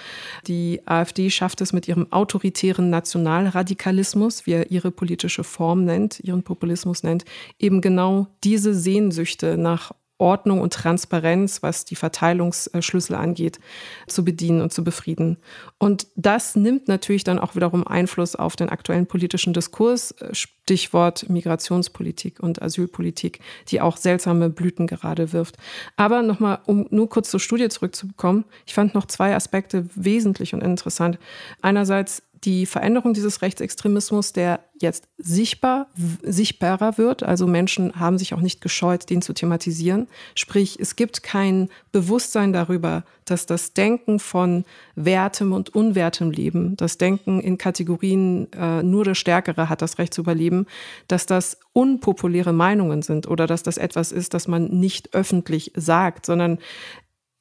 [0.46, 6.42] die AfD schafft es mit ihrem autoritären Nationalradikalismus, wie er ihre politische Form nennt, ihren
[6.42, 7.24] Populismus nennt,
[7.58, 13.58] eben genau diese Sehnsüchte nach Ordnung und Transparenz, was die Verteilungsschlüssel angeht,
[14.06, 15.38] zu bedienen und zu befrieden.
[15.78, 22.40] Und das nimmt natürlich dann auch wiederum Einfluss auf den aktuellen politischen Diskurs, Stichwort Migrationspolitik
[22.40, 25.56] und Asylpolitik, die auch seltsame Blüten gerade wirft.
[25.96, 30.62] Aber nochmal, um nur kurz zur Studie zurückzukommen, ich fand noch zwei Aspekte wesentlich und
[30.62, 31.18] interessant.
[31.60, 35.86] Einerseits die Veränderung dieses Rechtsextremismus, der jetzt sichtbar,
[36.22, 37.22] sichtbarer wird.
[37.22, 40.08] Also Menschen haben sich auch nicht gescheut, den zu thematisieren.
[40.34, 46.98] Sprich, es gibt kein Bewusstsein darüber, dass das Denken von wertem und unwertem Leben, das
[46.98, 50.66] Denken in Kategorien, äh, nur der Stärkere hat das Recht zu überleben,
[51.08, 56.26] dass das unpopuläre Meinungen sind oder dass das etwas ist, das man nicht öffentlich sagt,
[56.26, 56.58] sondern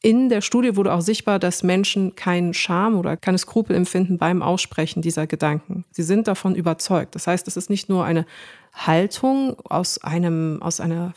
[0.04, 4.42] in der Studie wurde auch sichtbar, dass Menschen keinen Scham oder keine Skrupel empfinden beim
[4.42, 5.86] Aussprechen dieser Gedanken.
[5.92, 7.16] Sie sind davon überzeugt.
[7.16, 8.26] Das heißt, es ist nicht nur eine
[8.74, 11.14] Haltung aus einem, aus einer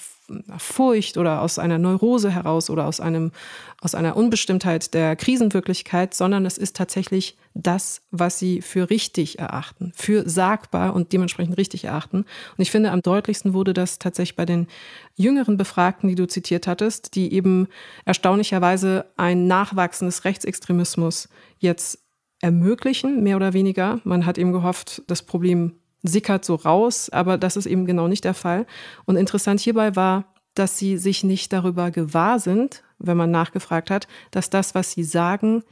[0.59, 3.33] Furcht oder aus einer Neurose heraus oder aus einem,
[3.81, 9.93] aus einer Unbestimmtheit der Krisenwirklichkeit, sondern es ist tatsächlich das, was sie für richtig erachten,
[9.95, 12.19] für sagbar und dementsprechend richtig erachten.
[12.19, 14.67] Und ich finde, am deutlichsten wurde das tatsächlich bei den
[15.15, 17.69] jüngeren Befragten, die du zitiert hattest, die eben
[18.05, 22.01] erstaunlicherweise ein Nachwachsen des Rechtsextremismus jetzt
[22.41, 24.01] ermöglichen, mehr oder weniger.
[24.05, 25.73] Man hat eben gehofft, das Problem
[26.07, 28.66] sickert so raus, aber das ist eben genau nicht der Fall.
[29.05, 34.09] Und interessant hierbei war, dass sie sich nicht darüber gewahr sind, wenn man nachgefragt hat,
[34.31, 35.62] dass das, was sie sagen,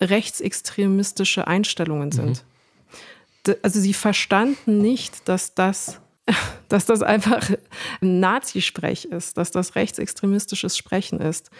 [0.00, 2.12] rechtsextremistische Einstellungen mhm.
[2.12, 2.44] sind.
[3.46, 3.54] Mhm.
[3.62, 6.00] Also sie verstanden nicht, dass das,
[6.68, 7.50] dass das einfach
[8.00, 11.50] Nazisprech ist, dass das rechtsextremistisches Sprechen ist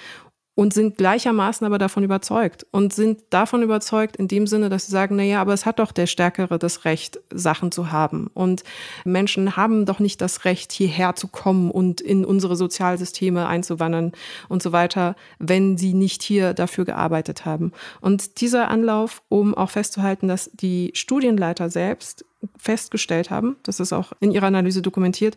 [0.54, 4.92] und sind gleichermaßen aber davon überzeugt und sind davon überzeugt in dem Sinne, dass sie
[4.92, 8.62] sagen, na ja, aber es hat doch der Stärkere das Recht, Sachen zu haben und
[9.04, 14.12] Menschen haben doch nicht das Recht, hierher zu kommen und in unsere Sozialsysteme einzuwandern
[14.48, 17.72] und so weiter, wenn sie nicht hier dafür gearbeitet haben.
[18.00, 22.26] Und dieser Anlauf, um auch festzuhalten, dass die Studienleiter selbst
[22.58, 25.36] festgestellt haben, das ist auch in ihrer Analyse dokumentiert,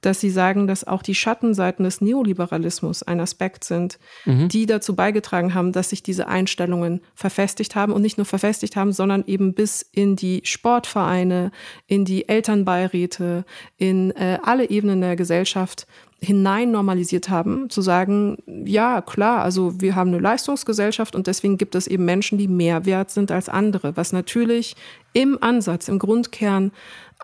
[0.00, 4.48] dass sie sagen, dass auch die Schattenseiten des Neoliberalismus ein Aspekt sind, mhm.
[4.48, 8.92] die dazu beigetragen haben, dass sich diese Einstellungen verfestigt haben und nicht nur verfestigt haben,
[8.92, 11.52] sondern eben bis in die Sportvereine,
[11.86, 13.44] in die Elternbeiräte,
[13.76, 15.86] in äh, alle Ebenen der Gesellschaft
[16.22, 18.36] hinein normalisiert haben, zu sagen,
[18.66, 22.84] ja, klar, also wir haben eine Leistungsgesellschaft und deswegen gibt es eben Menschen, die mehr
[22.84, 24.76] wert sind als andere, was natürlich
[25.12, 26.72] im Ansatz, im Grundkern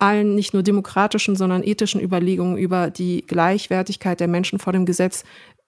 [0.00, 5.24] allen nicht nur demokratischen, sondern ethischen Überlegungen über die Gleichwertigkeit der Menschen vor dem Gesetz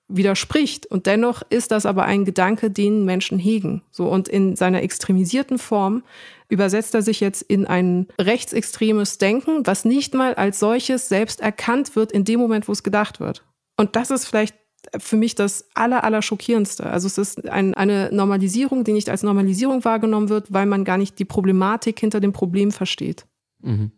[0.08, 0.86] widerspricht.
[0.86, 3.82] Und dennoch ist das aber ein Gedanke, den Menschen hegen.
[3.90, 6.02] So und in seiner extremisierten Form
[6.48, 11.94] übersetzt er sich jetzt in ein rechtsextremes Denken, was nicht mal als solches selbst erkannt
[11.94, 13.44] wird in dem Moment, wo es gedacht wird.
[13.76, 14.56] Und das ist vielleicht
[14.96, 16.84] für mich das aller, aller schockierendste.
[16.84, 20.96] Also es ist ein, eine Normalisierung, die nicht als Normalisierung wahrgenommen wird, weil man gar
[20.96, 23.26] nicht die Problematik hinter dem Problem versteht.
[23.60, 23.92] Mhm.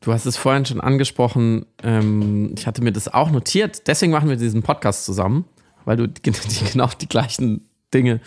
[0.00, 1.66] Du hast es vorhin schon angesprochen.
[1.82, 3.86] Ähm, ich hatte mir das auch notiert.
[3.86, 5.46] Deswegen machen wir diesen Podcast zusammen,
[5.84, 8.20] weil du die, die, genau die gleichen Dinge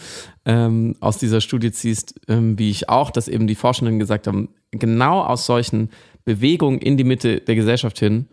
[0.45, 4.49] ähm, aus dieser Studie ziehst, ähm, wie ich auch, dass eben die Forschenden gesagt haben,
[4.71, 5.91] genau aus solchen
[6.25, 8.27] Bewegungen in die Mitte der Gesellschaft hin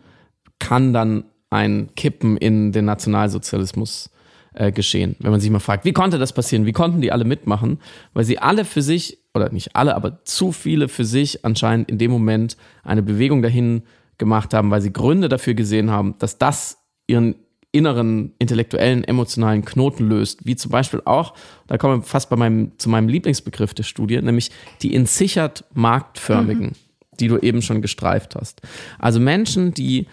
[0.59, 4.09] kann dann ein Kippen in den Nationalsozialismus
[4.53, 5.15] äh, geschehen.
[5.19, 6.65] Wenn man sich mal fragt, wie konnte das passieren?
[6.65, 7.79] Wie konnten die alle mitmachen?
[8.13, 11.97] Weil sie alle für sich, oder nicht alle, aber zu viele für sich anscheinend in
[11.97, 13.83] dem Moment eine Bewegung dahin
[14.17, 16.77] gemacht haben, weil sie Gründe dafür gesehen haben, dass das
[17.07, 17.35] ihren
[17.75, 21.33] inneren intellektuellen, emotionalen Knoten löst, wie zum Beispiel auch,
[21.67, 24.49] da kommen wir fast bei meinem, zu meinem Lieblingsbegriff der Studie, nämlich
[24.81, 27.17] die entsichert marktförmigen, mhm.
[27.19, 28.61] die du eben schon gestreift hast.
[28.97, 30.07] Also Menschen, die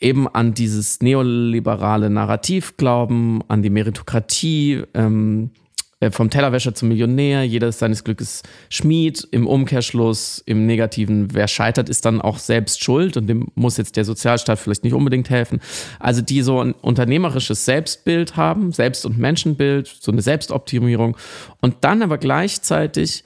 [0.00, 5.61] eben an dieses neoliberale Narrativ glauben, an die Meritokratie, ähm, äh,
[6.10, 11.88] vom Tellerwäscher zum Millionär, jeder ist seines Glückes Schmied, im Umkehrschluss, im Negativen, wer scheitert,
[11.88, 15.60] ist dann auch selbst schuld und dem muss jetzt der Sozialstaat vielleicht nicht unbedingt helfen.
[16.00, 21.16] Also die so ein unternehmerisches Selbstbild haben, Selbst- und Menschenbild, so eine Selbstoptimierung
[21.60, 23.24] und dann aber gleichzeitig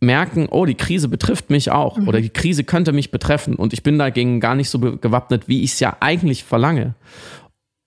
[0.00, 2.08] merken, oh, die Krise betrifft mich auch mhm.
[2.08, 5.62] oder die Krise könnte mich betreffen und ich bin dagegen gar nicht so gewappnet, wie
[5.62, 6.94] ich es ja eigentlich verlange.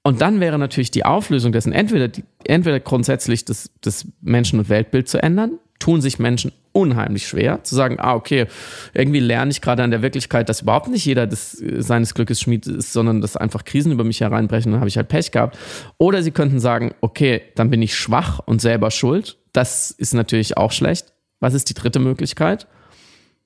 [0.06, 4.70] Und dann wäre natürlich die Auflösung dessen entweder, die, entweder grundsätzlich das, das Menschen- und
[4.70, 8.48] Weltbild zu ändern, tun sich Menschen unheimlich schwer, zu sagen, ah, okay,
[8.94, 12.68] irgendwie lerne ich gerade an der Wirklichkeit, dass überhaupt nicht jeder des, seines Glückes Schmied
[12.68, 15.58] ist, sondern dass einfach Krisen über mich hereinbrechen, dann habe ich halt Pech gehabt.
[15.98, 19.38] Oder sie könnten sagen, okay, dann bin ich schwach und selber schuld.
[19.54, 21.14] Das ist natürlich auch schlecht.
[21.40, 22.68] Was ist die dritte Möglichkeit?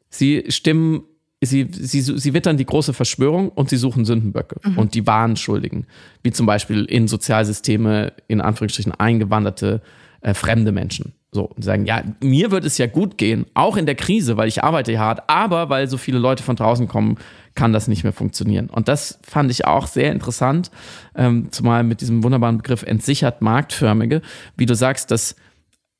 [0.10, 1.04] Sie stimmen,
[1.42, 4.78] sie, sie, sie wittern die große Verschwörung und sie suchen Sündenböcke mhm.
[4.78, 5.86] und die wahren Schuldigen,
[6.24, 9.82] wie zum Beispiel in Sozialsysteme, in Anführungsstrichen eingewanderte
[10.22, 11.14] äh, fremde Menschen.
[11.32, 14.48] So, und sagen, ja, mir wird es ja gut gehen, auch in der Krise, weil
[14.48, 17.18] ich arbeite hart, aber weil so viele Leute von draußen kommen,
[17.54, 18.68] kann das nicht mehr funktionieren.
[18.68, 20.72] Und das fand ich auch sehr interessant,
[21.16, 24.24] ähm, zumal mit diesem wunderbaren Begriff entsichert marktförmige,
[24.58, 25.36] wie du sagst, dass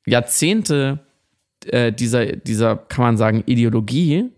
[0.04, 0.98] Jahrzehnte
[1.66, 4.30] äh, dieser, dieser, kann man sagen, Ideologie,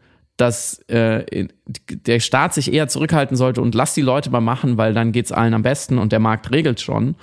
[0.42, 1.46] dass äh,
[1.88, 5.26] der Staat sich eher zurückhalten sollte und lass die Leute mal machen, weil dann geht
[5.26, 7.14] es allen am besten und der Markt regelt schon,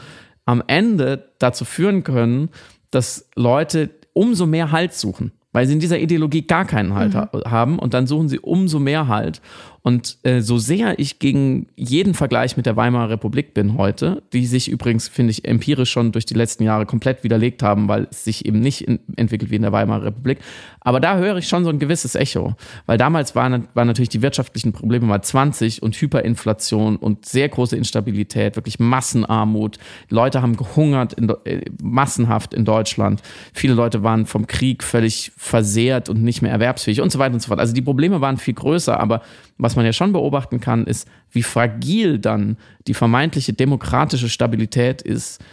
[0.45, 2.47] am Ende dazu führen können,
[2.91, 7.43] dass Leute umso mehr Halt suchen, weil sie in dieser Ideologie gar keinen Halt mhm.
[7.45, 9.41] haben und dann suchen sie umso mehr Halt.
[9.81, 14.45] Und äh, so sehr ich gegen jeden Vergleich mit der Weimarer Republik bin heute, die
[14.45, 18.23] sich übrigens, finde ich, empirisch schon durch die letzten Jahre komplett widerlegt haben, weil es
[18.23, 20.39] sich eben nicht in, entwickelt wie in der Weimarer Republik.
[20.81, 22.55] Aber da höre ich schon so ein gewisses Echo,
[22.85, 27.75] weil damals waren, waren natürlich die wirtschaftlichen Probleme mal 20 und Hyperinflation und sehr große
[27.75, 29.77] Instabilität, wirklich Massenarmut.
[30.09, 33.21] Leute haben gehungert, in, äh, massenhaft in Deutschland.
[33.53, 37.41] Viele Leute waren vom Krieg völlig versehrt und nicht mehr erwerbsfähig und so weiter und
[37.41, 37.59] so fort.
[37.59, 39.21] Also die Probleme waren viel größer, aber
[39.59, 42.57] was man ja schon beobachten kann, ist, wie fragil dann
[42.87, 45.43] die vermeintliche demokratische Stabilität ist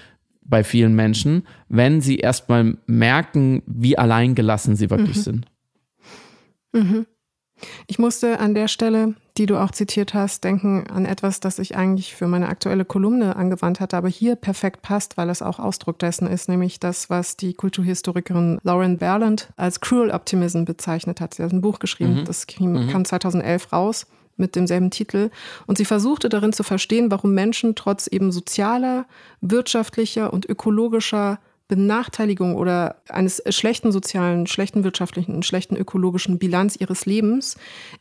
[0.42, 5.20] bei vielen Menschen, wenn sie erstmal merken, wie alleingelassen sie wirklich mhm.
[5.20, 5.46] sind.
[6.72, 7.06] Mhm.
[7.86, 11.76] Ich musste an der Stelle, die du auch zitiert hast, denken an etwas, das ich
[11.76, 15.98] eigentlich für meine aktuelle Kolumne angewandt hatte, aber hier perfekt passt, weil es auch Ausdruck
[15.98, 21.34] dessen ist, nämlich das, was die Kulturhistorikerin Lauren Berland als Cruel Optimism bezeichnet hat.
[21.34, 22.24] Sie hat ein Buch geschrieben, mhm.
[22.24, 22.88] das kam, mhm.
[22.88, 25.30] kam 2011 raus mit demselben Titel.
[25.66, 29.06] Und sie versuchte darin zu verstehen, warum Menschen trotz eben sozialer,
[29.40, 31.38] wirtschaftlicher und ökologischer
[31.68, 37.56] Benachteiligung oder eines schlechten sozialen, schlechten wirtschaftlichen, schlechten ökologischen Bilanz ihres Lebens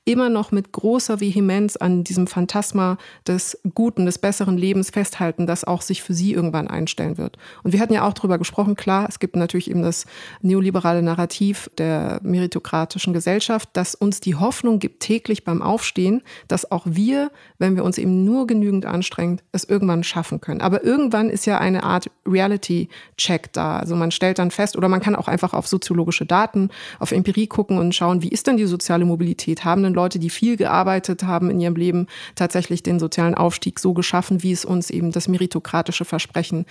[0.06, 2.98] immer noch mit großer Vehemenz an diesem Phantasma
[3.28, 7.38] des guten, des besseren Lebens festhalten, das auch sich für sie irgendwann einstellen wird.
[7.64, 10.06] Und wir hatten ja auch darüber gesprochen, klar, es gibt natürlich eben das
[10.42, 16.86] neoliberale Narrativ der meritokratischen Gesellschaft, das uns die Hoffnung gibt, täglich beim Aufstehen, dass auch
[16.86, 20.62] wir, wenn wir uns eben nur genügend anstrengen, es irgendwann schaffen können.
[20.62, 23.78] Aber irgendwann ist ja eine Art Reality-Check da.
[23.78, 27.48] Also man stellt dann fest, oder man kann auch einfach auf soziologische Daten, auf Empirie
[27.48, 29.66] gucken und schauen, wie ist denn die soziale Mobilität?
[29.66, 33.94] Haben denn Leute, die viel gearbeitet haben in ihrem Leben, tatsächlich den sozialen Aufstieg so
[33.94, 36.66] geschaffen, wie es uns eben das meritokratische Versprechen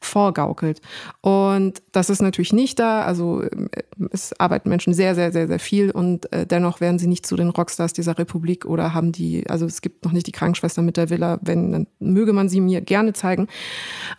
[0.00, 0.80] vorgaukelt?
[1.20, 3.02] Und das ist natürlich nicht da.
[3.02, 3.68] Also äh,
[4.10, 7.36] es arbeiten Menschen sehr, sehr, sehr, sehr viel und äh, dennoch werden sie nicht zu
[7.36, 10.96] den Rockstars dieser Republik oder haben die, also es gibt noch nicht die Krankenschwester mit
[10.96, 13.48] der Villa, wenn, dann möge man sie mir gerne zeigen.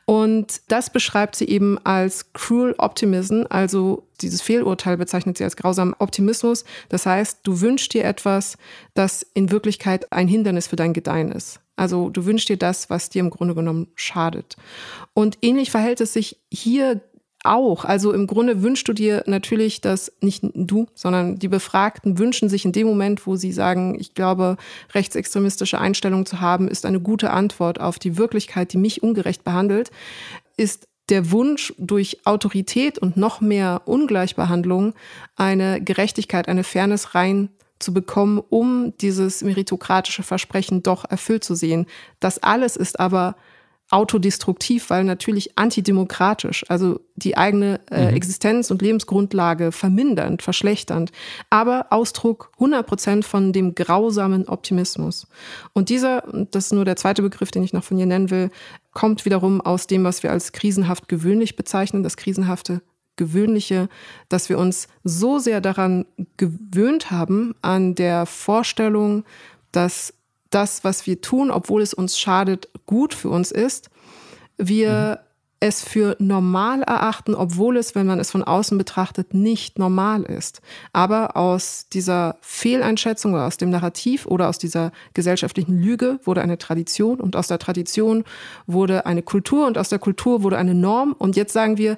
[0.05, 5.95] Und das beschreibt sie eben als cruel optimism, also dieses Fehlurteil bezeichnet sie als grausamen
[5.97, 6.63] Optimismus.
[6.89, 8.57] Das heißt, du wünschst dir etwas,
[8.93, 11.59] das in Wirklichkeit ein Hindernis für dein Gedeihen ist.
[11.75, 14.55] Also du wünschst dir das, was dir im Grunde genommen schadet.
[15.13, 17.01] Und ähnlich verhält es sich hier
[17.43, 17.85] auch.
[17.85, 22.65] Also im Grunde wünschst du dir natürlich, dass nicht du, sondern die Befragten wünschen sich
[22.65, 24.57] in dem Moment, wo sie sagen, ich glaube,
[24.93, 29.91] rechtsextremistische Einstellungen zu haben, ist eine gute Antwort auf die Wirklichkeit, die mich ungerecht behandelt,
[30.57, 34.93] ist der Wunsch, durch Autorität und noch mehr Ungleichbehandlung
[35.35, 37.49] eine Gerechtigkeit, eine Fairness rein
[37.79, 41.85] zu bekommen, um dieses meritokratische Versprechen doch erfüllt zu sehen.
[42.19, 43.35] Das alles ist aber
[43.91, 48.15] autodestruktiv, weil natürlich antidemokratisch, also die eigene äh, mhm.
[48.15, 51.11] Existenz und Lebensgrundlage vermindernd, verschlechternd,
[51.49, 55.27] aber Ausdruck 100 Prozent von dem grausamen Optimismus.
[55.73, 58.49] Und dieser, das ist nur der zweite Begriff, den ich noch von ihr nennen will,
[58.93, 62.81] kommt wiederum aus dem, was wir als krisenhaft gewöhnlich bezeichnen, das krisenhafte
[63.15, 63.89] Gewöhnliche,
[64.29, 66.05] dass wir uns so sehr daran
[66.37, 69.25] gewöhnt haben, an der Vorstellung,
[69.71, 70.13] dass
[70.49, 73.89] das, was wir tun, obwohl es uns schadet, gut für uns ist,
[74.57, 75.30] wir mhm
[75.63, 80.59] es für normal erachten, obwohl es, wenn man es von außen betrachtet, nicht normal ist.
[80.91, 86.57] Aber aus dieser Fehleinschätzung oder aus dem Narrativ oder aus dieser gesellschaftlichen Lüge wurde eine
[86.57, 88.23] Tradition und aus der Tradition
[88.65, 91.13] wurde eine Kultur und aus der Kultur wurde eine Norm.
[91.13, 91.95] Und jetzt sagen wir,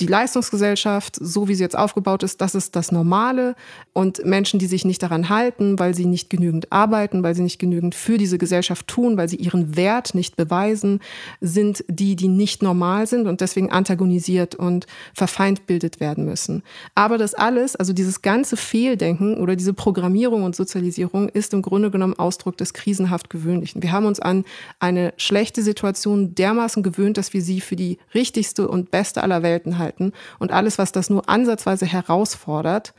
[0.00, 3.54] die Leistungsgesellschaft, so wie sie jetzt aufgebaut ist, das ist das Normale.
[3.92, 7.60] Und Menschen, die sich nicht daran halten, weil sie nicht genügend arbeiten, weil sie nicht
[7.60, 10.98] genügend für diese Gesellschaft tun, weil sie ihren Wert nicht beweisen,
[11.40, 16.62] sind die, die nicht normal normal sind und deswegen antagonisiert und verfeindbildet werden müssen.
[16.94, 21.90] Aber das alles, also dieses ganze Fehldenken oder diese Programmierung und Sozialisierung ist im Grunde
[21.90, 23.82] genommen Ausdruck des krisenhaft Gewöhnlichen.
[23.82, 24.44] Wir haben uns an
[24.80, 29.78] eine schlechte Situation dermaßen gewöhnt, dass wir sie für die richtigste und beste aller Welten
[29.78, 32.94] halten und alles, was das nur ansatzweise herausfordert,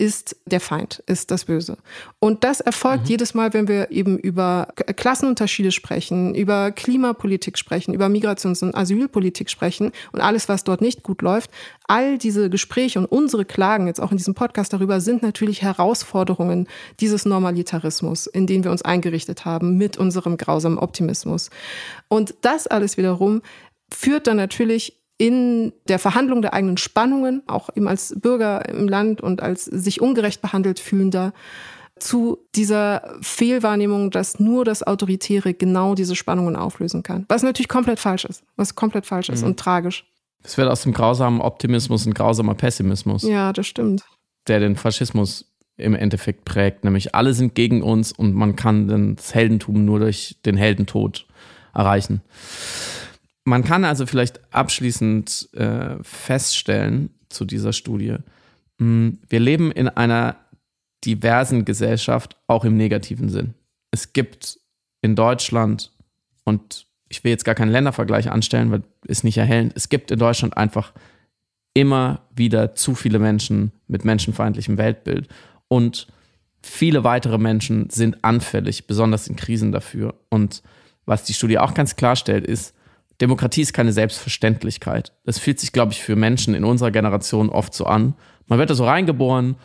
[0.00, 1.76] ist der Feind, ist das Böse.
[2.20, 3.10] Und das erfolgt mhm.
[3.10, 9.50] jedes Mal, wenn wir eben über Klassenunterschiede sprechen, über Klimapolitik sprechen, über Migrations- und Asylpolitik
[9.50, 11.50] sprechen und alles, was dort nicht gut läuft.
[11.86, 16.66] All diese Gespräche und unsere Klagen jetzt auch in diesem Podcast darüber sind natürlich Herausforderungen
[17.00, 21.50] dieses Normalitarismus, in den wir uns eingerichtet haben mit unserem grausamen Optimismus.
[22.08, 23.42] Und das alles wiederum
[23.92, 29.20] führt dann natürlich in der Verhandlung der eigenen Spannungen, auch eben als Bürger im Land
[29.20, 31.34] und als sich ungerecht behandelt fühlender,
[31.98, 37.26] zu dieser Fehlwahrnehmung, dass nur das Autoritäre genau diese Spannungen auflösen kann.
[37.28, 38.44] Was natürlich komplett falsch ist.
[38.56, 39.48] Was komplett falsch ist mhm.
[39.48, 40.06] und tragisch.
[40.42, 43.22] Es wird aus dem grausamen Optimismus ein grausamer Pessimismus.
[43.22, 44.02] Ja, das stimmt.
[44.48, 46.82] Der den Faschismus im Endeffekt prägt.
[46.82, 51.26] Nämlich alle sind gegen uns und man kann das Heldentum nur durch den Heldentod
[51.74, 52.22] erreichen.
[53.44, 58.16] Man kann also vielleicht abschließend äh, feststellen zu dieser Studie,
[58.78, 60.36] mh, hm, wir leben in einer
[61.04, 63.54] diversen Gesellschaft, auch im negativen Sinn.
[63.90, 64.58] Es gibt
[65.02, 65.92] in Deutschland,
[66.44, 70.18] und ich will jetzt gar keinen Ländervergleich anstellen, weil es nicht erhellend, es gibt in
[70.18, 70.92] Deutschland einfach
[71.74, 75.28] immer wieder zu viele Menschen mit menschenfeindlichem Weltbild.
[75.68, 76.08] Und
[76.62, 80.14] viele weitere Menschen sind anfällig, besonders in Krisen dafür.
[80.28, 80.62] Und
[81.06, 82.74] was die Studie auch ganz klarstellt, ist,
[83.20, 85.12] Demokratie ist keine Selbstverständlichkeit.
[85.24, 88.14] Das fühlt sich, glaube ich, für Menschen in unserer Generation oft so an.
[88.46, 89.56] Man wird da so reingeboren,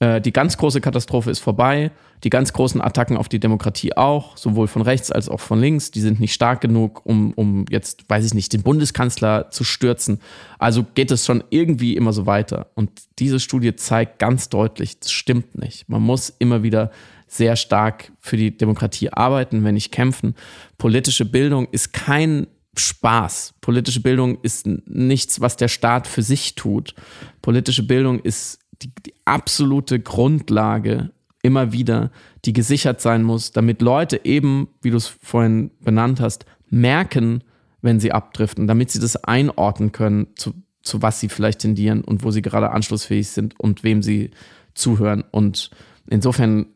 [0.00, 1.90] äh, die ganz große Katastrophe ist vorbei,
[2.24, 5.90] die ganz großen Attacken auf die Demokratie auch, sowohl von rechts als auch von links,
[5.90, 10.20] die sind nicht stark genug, um, um jetzt, weiß ich nicht, den Bundeskanzler zu stürzen.
[10.58, 12.68] Also geht es schon irgendwie immer so weiter.
[12.74, 15.88] Und diese Studie zeigt ganz deutlich, das stimmt nicht.
[15.88, 16.90] Man muss immer wieder
[17.26, 20.34] sehr stark für die Demokratie arbeiten, wenn nicht kämpfen.
[20.78, 22.46] Politische Bildung ist kein
[22.76, 23.54] Spaß.
[23.60, 26.94] Politische Bildung ist nichts, was der Staat für sich tut.
[27.42, 31.10] Politische Bildung ist die, die absolute Grundlage
[31.42, 32.10] immer wieder,
[32.44, 37.44] die gesichert sein muss, damit Leute eben, wie du es vorhin benannt hast, merken,
[37.82, 42.24] wenn sie abdriften, damit sie das einordnen können, zu, zu was sie vielleicht tendieren und
[42.24, 44.30] wo sie gerade anschlussfähig sind und wem sie
[44.72, 45.22] zuhören.
[45.30, 45.70] Und
[46.08, 46.66] insofern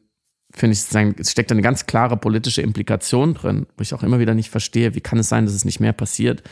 [0.50, 4.34] finde ich, es steckt eine ganz klare politische Implikation drin, wo ich auch immer wieder
[4.34, 6.42] nicht verstehe, wie kann es sein, dass es nicht mehr passiert.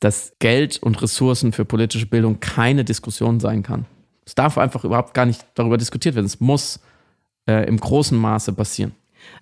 [0.00, 3.86] dass Geld und Ressourcen für politische Bildung keine Diskussion sein kann.
[4.26, 6.26] Es darf einfach überhaupt gar nicht darüber diskutiert werden.
[6.26, 6.80] Es muss
[7.46, 8.92] äh, im großen Maße passieren.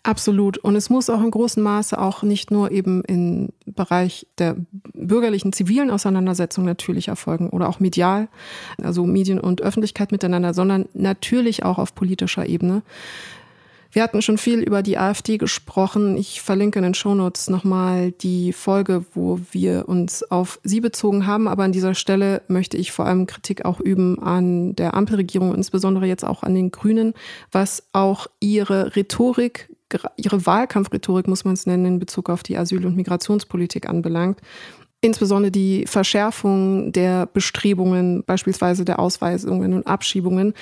[0.03, 0.59] Absolut.
[0.59, 4.57] Und es muss auch im großen Maße auch nicht nur eben im Bereich der
[4.93, 8.29] bürgerlichen, zivilen Auseinandersetzung natürlich erfolgen oder auch medial,
[8.83, 12.83] also Medien und Öffentlichkeit miteinander, sondern natürlich auch auf politischer Ebene.
[13.93, 16.17] Wir hatten schon viel über die AfD gesprochen.
[16.17, 21.49] Ich verlinke in den Shownotes nochmal die Folge, wo wir uns auf sie bezogen haben.
[21.49, 26.07] Aber an dieser Stelle möchte ich vor allem Kritik auch üben an der Ampelregierung, insbesondere
[26.07, 27.15] jetzt auch an den Grünen,
[27.51, 29.69] was auch ihre Rhetorik
[30.17, 34.39] ihre Wahlkampfrhetorik, muss man es nennen, in Bezug auf die Asyl- und Migrationspolitik anbelangt.
[35.03, 40.55] Insbesondere die Verschärfung der Bestrebungen, beispielsweise der Ausweisungen und Abschiebungen.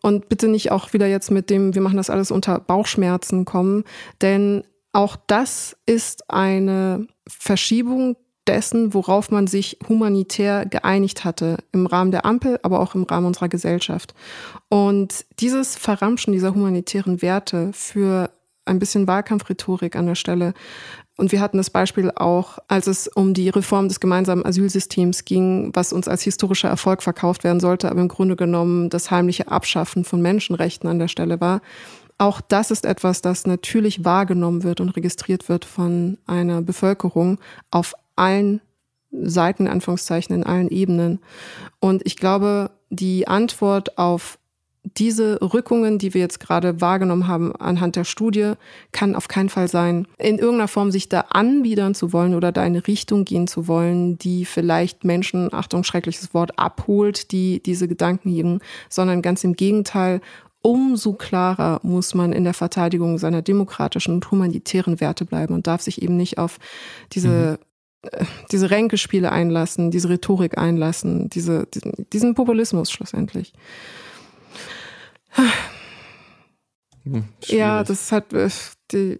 [0.00, 3.84] Und bitte nicht auch wieder jetzt mit dem, wir machen das alles unter Bauchschmerzen kommen,
[4.22, 8.16] denn auch das ist eine Verschiebung
[8.46, 13.26] dessen, worauf man sich humanitär geeinigt hatte, im Rahmen der Ampel, aber auch im Rahmen
[13.26, 14.14] unserer Gesellschaft.
[14.68, 18.30] Und dieses Verramschen dieser humanitären Werte für
[18.64, 20.54] ein bisschen Wahlkampfrhetorik an der Stelle
[21.18, 25.70] und wir hatten das Beispiel auch, als es um die Reform des gemeinsamen Asylsystems ging,
[25.74, 30.04] was uns als historischer Erfolg verkauft werden sollte, aber im Grunde genommen das heimliche Abschaffen
[30.04, 31.60] von Menschenrechten an der Stelle war.
[32.16, 37.38] Auch das ist etwas, das natürlich wahrgenommen wird und registriert wird von einer Bevölkerung
[37.70, 38.60] auf allen
[39.10, 41.20] Seiten, Anführungszeichen, in allen Ebenen.
[41.78, 44.38] Und ich glaube, die Antwort auf
[44.84, 48.52] diese Rückungen, die wir jetzt gerade wahrgenommen haben anhand der Studie,
[48.90, 52.62] kann auf keinen Fall sein, in irgendeiner Form sich da anbiedern zu wollen oder da
[52.62, 57.86] in eine Richtung gehen zu wollen, die vielleicht Menschen, Achtung, schreckliches Wort, abholt, die diese
[57.86, 60.20] Gedanken hegen, sondern ganz im Gegenteil,
[60.62, 65.82] umso klarer muss man in der Verteidigung seiner demokratischen und humanitären Werte bleiben und darf
[65.82, 66.58] sich eben nicht auf
[67.12, 67.72] diese mhm
[68.50, 73.52] diese Ränkespiele einlassen, diese Rhetorik einlassen, diese, diesen, diesen Populismus schlussendlich.
[77.04, 78.48] Hm, ja, das hat, äh,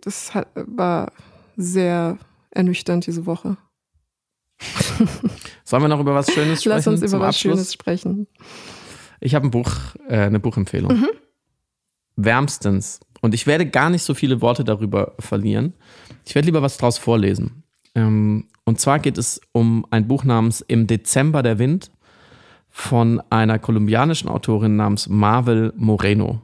[0.01, 1.13] das hat, war
[1.57, 2.19] sehr
[2.51, 3.57] ernüchternd diese Woche.
[5.65, 6.77] Sollen wir noch über was Schönes sprechen?
[6.77, 7.55] Lass uns über was Abschluss?
[7.55, 8.27] Schönes sprechen.
[9.21, 9.71] Ich habe ein Buch,
[10.09, 10.93] äh, eine Buchempfehlung.
[10.93, 11.09] Mhm.
[12.17, 13.01] Wärmstens.
[13.21, 15.75] Und ich werde gar nicht so viele Worte darüber verlieren.
[16.27, 17.63] Ich werde lieber was draus vorlesen.
[17.95, 21.91] Ähm, und zwar geht es um ein Buch namens Im Dezember der Wind
[22.73, 26.41] von einer kolumbianischen Autorin namens Marvel Moreno.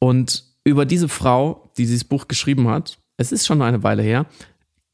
[0.00, 4.26] Und über diese Frau, die dieses Buch geschrieben hat, es ist schon eine Weile her,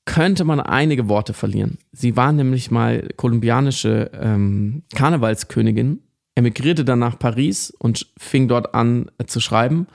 [0.04, 1.78] könnte man einige Worte verlieren.
[1.92, 6.00] Sie war nämlich mal kolumbianische ähm, Karnevalskönigin,
[6.34, 9.86] emigrierte dann nach Paris und fing dort an äh, zu schreiben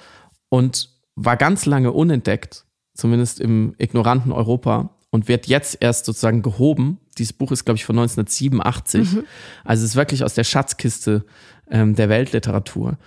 [0.50, 7.00] und war ganz lange unentdeckt, zumindest im ignoranten Europa und wird jetzt erst sozusagen gehoben.
[7.18, 9.14] Dieses Buch ist, glaube ich, von 1987.
[9.14, 9.24] Mhm.
[9.64, 11.24] Also es ist wirklich aus der Schatzkiste
[11.72, 12.98] ähm, der Weltliteratur.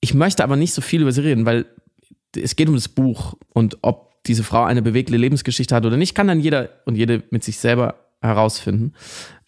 [0.00, 1.64] Ich möchte aber nicht so viel über sie reden, weil
[2.36, 6.14] es geht um das Buch und ob diese Frau eine bewegte Lebensgeschichte hat oder nicht,
[6.14, 8.92] kann dann jeder und jede mit sich selber herausfinden.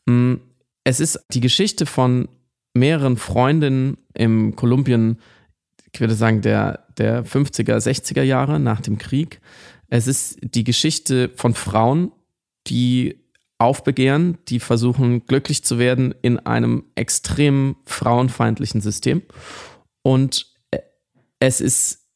[0.06, 0.36] Mm,
[0.84, 2.28] es ist die Geschichte von
[2.72, 5.18] mehreren Freundinnen im Kolumbien,
[5.92, 9.40] ich würde sagen, der, der 50er, 60er Jahre nach dem Krieg,
[9.90, 12.12] es ist die Geschichte von Frauen,
[12.68, 13.20] die
[13.58, 19.22] aufbegehren, die versuchen glücklich zu werden in einem extrem frauenfeindlichen System.
[20.02, 20.46] Und
[21.40, 22.06] es ist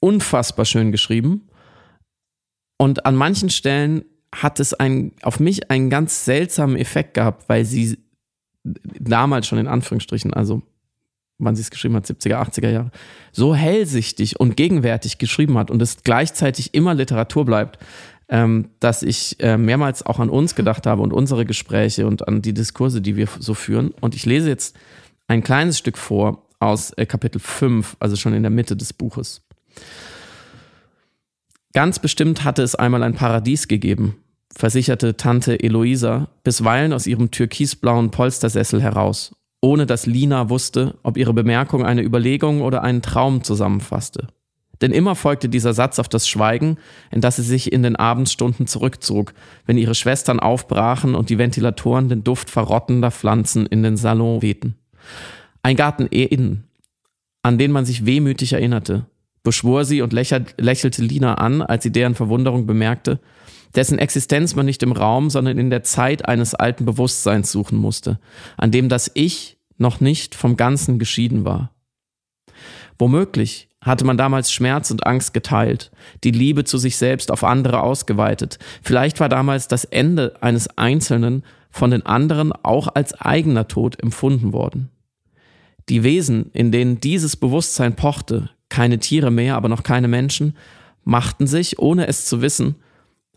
[0.00, 1.48] unfassbar schön geschrieben.
[2.78, 4.04] Und an manchen Stellen
[4.34, 7.98] hat es ein, auf mich einen ganz seltsamen Effekt gehabt, weil sie
[8.64, 10.62] damals schon in Anführungsstrichen, also
[11.44, 12.90] wann sie es geschrieben hat, 70er, 80er Jahre,
[13.32, 17.78] so hellsichtig und gegenwärtig geschrieben hat und es gleichzeitig immer Literatur bleibt,
[18.28, 22.42] ähm, dass ich äh, mehrmals auch an uns gedacht habe und unsere Gespräche und an
[22.42, 23.92] die Diskurse, die wir so führen.
[24.00, 24.76] Und ich lese jetzt
[25.28, 29.42] ein kleines Stück vor aus äh, Kapitel 5, also schon in der Mitte des Buches.
[31.74, 34.16] Ganz bestimmt hatte es einmal ein Paradies gegeben,
[34.54, 41.32] versicherte Tante Eloisa bisweilen aus ihrem türkisblauen Polstersessel heraus ohne dass Lina wusste, ob ihre
[41.32, 44.26] Bemerkung eine Überlegung oder einen Traum zusammenfasste.
[44.82, 46.76] Denn immer folgte dieser Satz auf das Schweigen,
[47.12, 49.32] in das sie sich in den Abendstunden zurückzog,
[49.64, 54.74] wenn ihre Schwestern aufbrachen und die Ventilatoren den Duft verrottender Pflanzen in den Salon wehten.
[55.62, 56.64] Ein Garten innen,
[57.42, 59.06] an den man sich wehmütig erinnerte,
[59.44, 63.20] beschwor sie und lächelte Lina an, als sie deren Verwunderung bemerkte,
[63.74, 68.18] dessen Existenz man nicht im Raum, sondern in der Zeit eines alten Bewusstseins suchen musste,
[68.56, 71.70] an dem das Ich noch nicht vom Ganzen geschieden war.
[72.98, 75.90] Womöglich hatte man damals Schmerz und Angst geteilt,
[76.22, 78.58] die Liebe zu sich selbst auf andere ausgeweitet.
[78.82, 84.52] Vielleicht war damals das Ende eines Einzelnen von den anderen auch als eigener Tod empfunden
[84.52, 84.90] worden.
[85.88, 90.56] Die Wesen, in denen dieses Bewusstsein pochte, keine Tiere mehr, aber noch keine Menschen,
[91.02, 92.76] machten sich, ohne es zu wissen,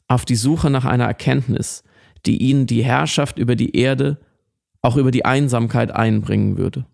[0.07, 1.83] auf die Suche nach einer Erkenntnis,
[2.25, 4.19] die ihnen die Herrschaft über die Erde,
[4.81, 6.85] auch über die Einsamkeit einbringen würde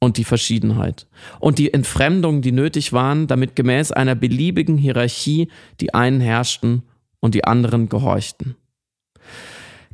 [0.00, 1.06] und die Verschiedenheit
[1.40, 5.48] und die Entfremdungen, die nötig waren, damit gemäß einer beliebigen Hierarchie
[5.80, 6.82] die einen herrschten
[7.20, 8.56] und die anderen gehorchten.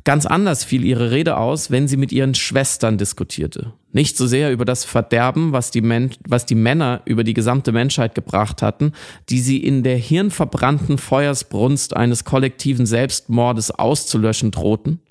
[0.03, 3.73] Ganz anders fiel ihre Rede aus, wenn sie mit ihren Schwestern diskutierte.
[3.91, 7.71] Nicht so sehr über das Verderben, was die, Men was die Männer über die gesamte
[7.71, 8.93] Menschheit gebracht hatten,
[9.29, 15.01] die sie in der hirnverbrannten Feuersbrunst eines kollektiven Selbstmordes auszulöschen drohten,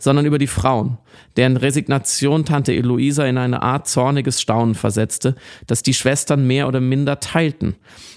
[0.00, 0.98] sondern über die Frauen,
[1.36, 5.36] deren Resignation Tante Eloisa in eine Art zorniges Staunen versetzte,
[5.68, 7.76] das die Schwestern mehr oder minder teilten,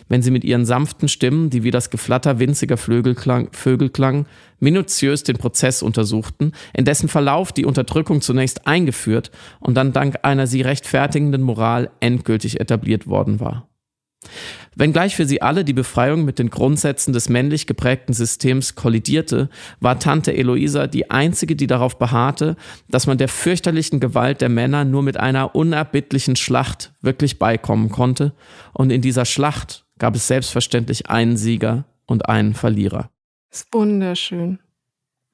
[0.09, 4.25] wenn sie mit ihren sanften Stimmen, die wie das Geflatter winziger Vögel, klang, Vögel klangen,
[4.59, 9.29] minutiös den Prozess untersuchten, in dessen Verlauf die Unterdrückung zunächst eingeführt
[9.59, 13.67] und dann dank einer sie rechtfertigenden Moral endgültig etabliert worden war.
[14.75, 19.49] Wenngleich für sie alle die Befreiung mit den Grundsätzen des männlich geprägten Systems kollidierte,
[19.79, 22.55] war Tante Eloisa die einzige, die darauf beharrte,
[22.89, 28.33] dass man der fürchterlichen Gewalt der Männer nur mit einer unerbittlichen Schlacht wirklich beikommen konnte,
[28.73, 33.09] und in dieser Schlacht gab es selbstverständlich einen Sieger und einen Verlierer.
[33.49, 34.59] Das ist wunderschön.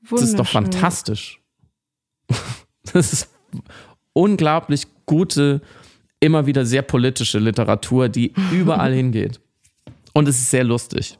[0.01, 0.09] wunderschön.
[0.11, 1.41] Das ist doch fantastisch.
[2.93, 3.29] Das ist
[4.13, 5.61] unglaublich gute
[6.19, 9.39] immer wieder sehr politische Literatur, die überall hingeht.
[10.13, 11.17] Und es ist sehr lustig.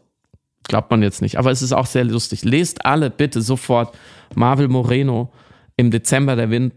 [0.63, 2.43] Glaubt man jetzt nicht, aber es ist auch sehr lustig.
[2.43, 3.97] Lest alle bitte sofort
[4.35, 5.31] Marvel Moreno
[5.77, 6.73] im Dezember der Wind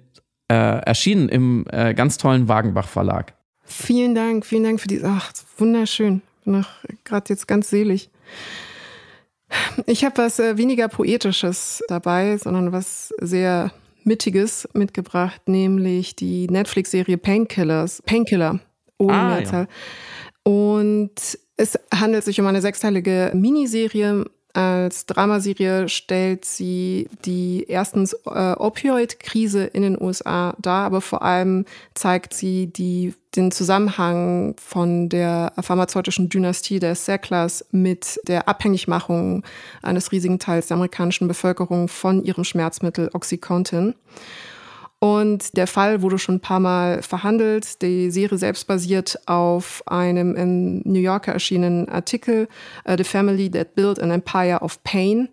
[0.49, 3.35] äh, erschienen im äh, ganz tollen Wagenbach Verlag.
[3.65, 5.03] Vielen Dank, vielen Dank für die.
[5.05, 6.23] Ach, wunderschön.
[6.45, 6.65] Bin
[7.05, 8.11] gerade jetzt ganz selig.
[9.87, 13.73] Ich habe was äh, weniger Poetisches dabei, sondern was sehr
[14.05, 18.61] Mittiges mitgebracht, nämlich die Netflix-Serie Painkillers, Painkiller
[18.99, 19.69] ohne ah, Mehrzahl.
[19.69, 20.53] Ja.
[20.53, 24.25] Und es handelt sich um eine sechsteilige Miniserie.
[24.55, 31.65] Als Dramaserie stellt sie die erstens äh, Opioid-Krise in den USA dar, aber vor allem
[31.95, 39.43] zeigt sie die den Zusammenhang von der pharmazeutischen Dynastie der Sacklers mit der Abhängigmachung
[39.81, 43.95] eines riesigen Teils der amerikanischen Bevölkerung von ihrem Schmerzmittel Oxycontin.
[45.03, 47.83] Und der Fall wurde schon ein paar Mal verhandelt.
[47.83, 52.47] Die Serie selbst basiert auf einem im New Yorker erschienenen Artikel,
[52.89, 55.29] uh, The Family That Built an Empire of Pain.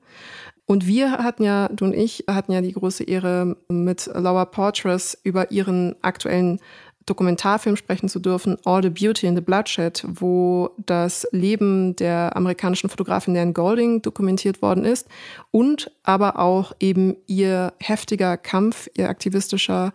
[0.66, 5.16] Und wir hatten ja, du und ich, hatten ja die große Ehre, mit Laura Portress
[5.22, 6.60] über ihren aktuellen
[7.06, 12.90] Dokumentarfilm sprechen zu dürfen, All the Beauty in the Bloodshed, wo das Leben der amerikanischen
[12.90, 15.08] Fotografin Nan Golding dokumentiert worden ist
[15.52, 19.92] und aber auch eben ihr heftiger Kampf, ihr aktivistischer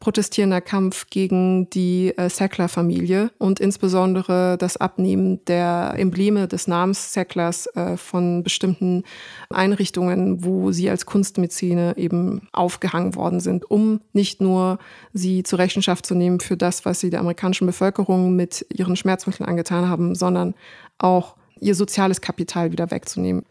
[0.00, 7.66] protestierender Kampf gegen die äh, Sackler-Familie und insbesondere das Abnehmen der Embleme des Namens Sacklers
[7.76, 9.04] äh, von bestimmten
[9.50, 14.78] Einrichtungen, wo sie als Kunstmäzene eben aufgehangen worden sind, um nicht nur
[15.12, 19.48] sie zur Rechenschaft zu nehmen für das, was sie der amerikanischen Bevölkerung mit ihren Schmerzmitteln
[19.48, 20.54] angetan haben, sondern
[20.98, 23.44] auch ihr soziales Kapital wieder wegzunehmen.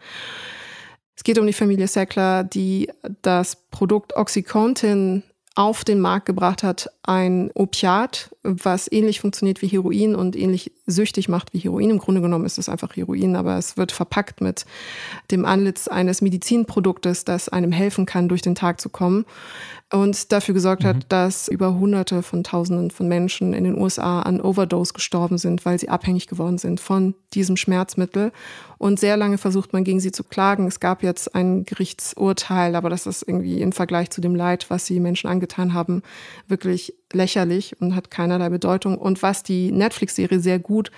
[1.16, 2.90] Es geht um die Familie Sackler, die
[3.22, 5.24] das Produkt Oxycontin
[5.56, 11.28] auf den Markt gebracht hat, ein Opiat, was ähnlich funktioniert wie Heroin und ähnlich süchtig
[11.28, 11.90] macht wie Heroin.
[11.90, 14.66] Im Grunde genommen ist es einfach Heroin, aber es wird verpackt mit
[15.32, 19.26] dem Anlitz eines Medizinproduktes, das einem helfen kann, durch den Tag zu kommen
[19.92, 21.04] und dafür gesorgt hat, mhm.
[21.10, 25.80] dass über Hunderte von Tausenden von Menschen in den USA an Overdose gestorben sind, weil
[25.80, 28.32] sie abhängig geworden sind von diesem Schmerzmittel.
[28.78, 30.68] Und sehr lange versucht man gegen sie zu klagen.
[30.68, 34.86] Es gab jetzt ein Gerichtsurteil, aber das ist irgendwie im Vergleich zu dem Leid, was
[34.86, 36.04] sie Menschen angetan haben,
[36.48, 38.98] wirklich lächerlich und hat keinerlei Bedeutung.
[38.98, 40.92] Und was die Netflix-Serie sehr gut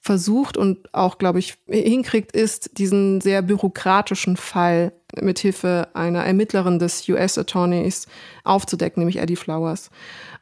[0.00, 7.08] versucht und auch, glaube ich, hinkriegt, ist diesen sehr bürokratischen Fall mithilfe einer Ermittlerin des
[7.08, 8.06] US Attorneys
[8.44, 9.90] aufzudecken, nämlich Eddie Flowers.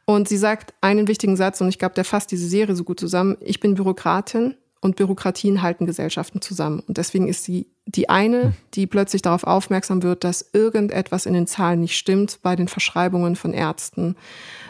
[0.05, 2.99] Und sie sagt einen wichtigen Satz, und ich glaube, der fasst diese Serie so gut
[2.99, 3.37] zusammen.
[3.41, 6.81] Ich bin Bürokratin und Bürokratien halten Gesellschaften zusammen.
[6.87, 11.47] Und deswegen ist sie die eine, die plötzlich darauf aufmerksam wird, dass irgendetwas in den
[11.47, 14.15] Zahlen nicht stimmt bei den Verschreibungen von Ärzten.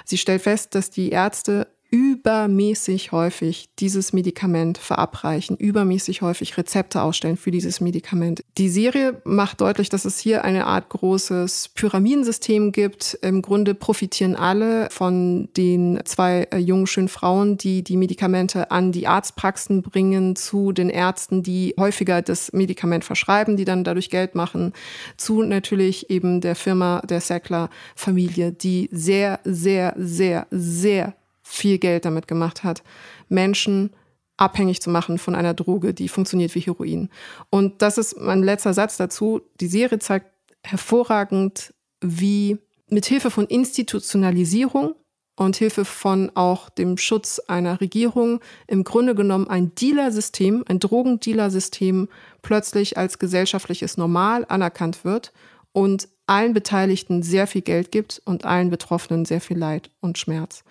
[0.04, 7.36] Sie stellt fest, dass die Ärzte übermäßig häufig dieses Medikament verabreichen, übermäßig häufig Rezepte ausstellen
[7.36, 8.44] für dieses Medikament.
[8.58, 13.20] Die Serie macht deutlich, dass es hier eine Art großes Pyramidensystem gibt.
[13.22, 18.94] Im Grunde profitieren alle von den zwei äh, jungen, schönen Frauen, die die Medikamente an
[18.94, 24.34] die Arztpraxen bringen, zu den Ärzten, die häufiger das Medikament verschreiben, die dann dadurch Geld
[24.34, 24.72] machen,
[25.18, 31.16] zu natürlich eben der Firma der Sackler-Familie, die sehr, sehr, sehr, sehr
[31.52, 32.82] viel Geld damit gemacht hat,
[33.28, 33.92] Menschen
[34.38, 37.10] abhängig zu machen von einer Droge, die funktioniert wie Heroin.
[37.50, 39.42] Und das ist mein letzter Satz dazu.
[39.60, 40.32] Die Serie zeigt
[40.64, 42.58] hervorragend, wie
[42.90, 44.96] mit Hilfe von Institutionalisierung
[45.36, 52.08] und Hilfe von auch dem Schutz einer Regierung im Grunde genommen ein Dealersystem, ein Drogendealersystem
[52.42, 55.34] plötzlich als gesellschaftliches Normal anerkannt wird
[55.74, 60.64] und allen Beteiligten sehr viel Geld gibt und allen Betroffenen sehr viel Leid und Schmerz.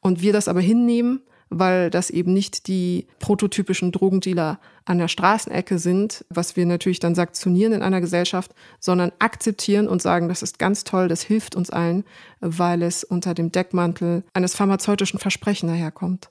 [0.00, 5.78] Und wir das aber hinnehmen, weil das eben nicht die prototypischen Drogendealer an der Straßenecke
[5.78, 10.58] sind, was wir natürlich dann sanktionieren in einer Gesellschaft, sondern akzeptieren und sagen, das ist
[10.58, 12.04] ganz toll, das hilft uns allen,
[12.40, 16.30] weil es unter dem Deckmantel eines pharmazeutischen Versprechen daherkommt.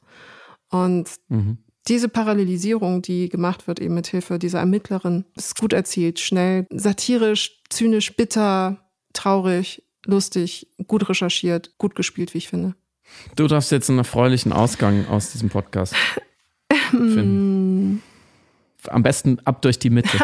[0.69, 1.59] Und mhm.
[1.87, 7.63] diese Parallelisierung, die gemacht wird eben mit Hilfe dieser Ermittlerin, ist gut erzählt, schnell, satirisch,
[7.69, 12.75] zynisch, bitter, traurig, lustig, gut recherchiert, gut gespielt, wie ich finde.
[13.35, 15.95] Du darfst jetzt einen erfreulichen Ausgang aus diesem Podcast
[16.89, 18.01] finden.
[18.87, 20.17] Am besten ab durch die Mitte.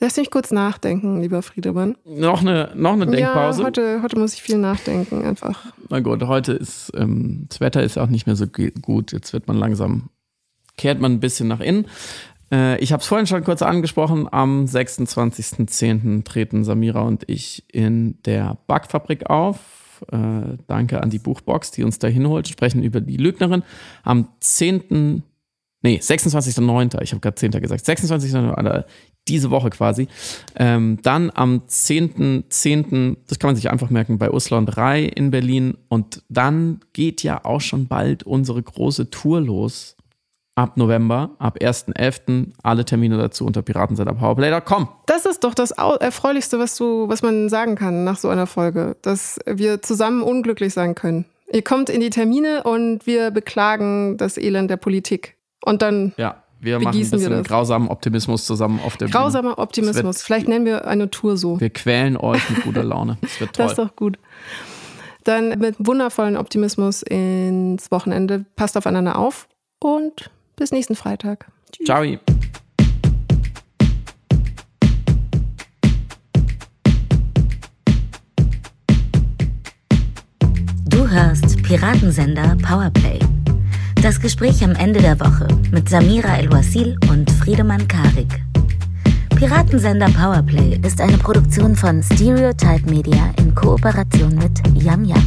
[0.00, 1.96] Lass mich kurz nachdenken, lieber Friedemann.
[2.04, 3.60] Noch eine, noch eine Denkpause?
[3.60, 5.64] Ja, heute, heute muss ich viel nachdenken, einfach.
[5.90, 9.12] Na gut, heute ist, ähm, das Wetter ist auch nicht mehr so gut.
[9.12, 10.10] Jetzt wird man langsam,
[10.76, 11.86] kehrt man ein bisschen nach innen.
[12.50, 14.26] Äh, ich habe es vorhin schon kurz angesprochen.
[14.28, 16.24] Am 26.10.
[16.24, 19.58] treten Samira und ich in der Backfabrik auf
[20.10, 22.48] äh, danke an die Buchbox, die uns da hinholt.
[22.48, 23.62] Sprechen über die Lügnerin.
[24.02, 25.22] Am 10.
[25.82, 27.02] Nee, 26.09.
[27.02, 27.50] Ich habe gerade 10.
[27.52, 27.84] gesagt.
[27.84, 28.84] 26.09.
[29.28, 30.08] Diese Woche quasi.
[30.56, 35.30] Ähm, dann am 10.10., 10., das kann man sich einfach merken, bei und Rai in
[35.30, 35.76] Berlin.
[35.88, 39.96] Und dann geht ja auch schon bald unsere große Tour los
[40.54, 42.52] ab November, ab 1.11.
[42.62, 44.88] alle Termine dazu unter piratensenderpowerplay.com.
[45.06, 48.96] Das ist doch das Erfreulichste, was, du, was man sagen kann nach so einer Folge,
[49.02, 51.24] dass wir zusammen unglücklich sein können.
[51.52, 55.36] Ihr kommt in die Termine und wir beklagen das Elend der Politik.
[55.64, 59.18] Und dann ja, wir machen ein bisschen grausamen Optimismus zusammen auf der Bühne.
[59.18, 60.04] Grausamer Optimismus.
[60.04, 61.60] Wird, Vielleicht nennen wir eine Tour so.
[61.60, 63.18] Wir quälen euch mit guter Laune.
[63.20, 63.64] Das wird toll.
[63.66, 64.18] Das ist doch gut.
[65.24, 68.44] Dann mit wundervollen Optimismus ins Wochenende.
[68.56, 69.48] Passt aufeinander auf
[69.80, 70.30] und
[70.62, 71.46] bis nächsten Freitag.
[71.72, 71.86] Tschüss.
[71.86, 72.04] Ciao.
[80.84, 83.18] Du hörst Piratensender Powerplay.
[84.02, 88.40] Das Gespräch am Ende der Woche mit Samira El-Wasil und Friedemann Karik.
[89.34, 95.26] Piratensender Powerplay ist eine Produktion von Stereotype Media in Kooperation mit Yam Yam,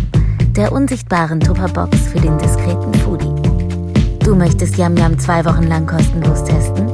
[0.56, 3.45] der unsichtbaren Tupperbox für den diskreten Foodie.
[4.26, 6.90] Du möchtest Yam Yam zwei Wochen lang kostenlos testen?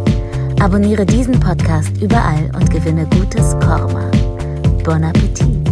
[0.60, 4.12] Abonniere diesen Podcast überall und gewinne gutes Korma.
[4.84, 5.71] Bon Appetit!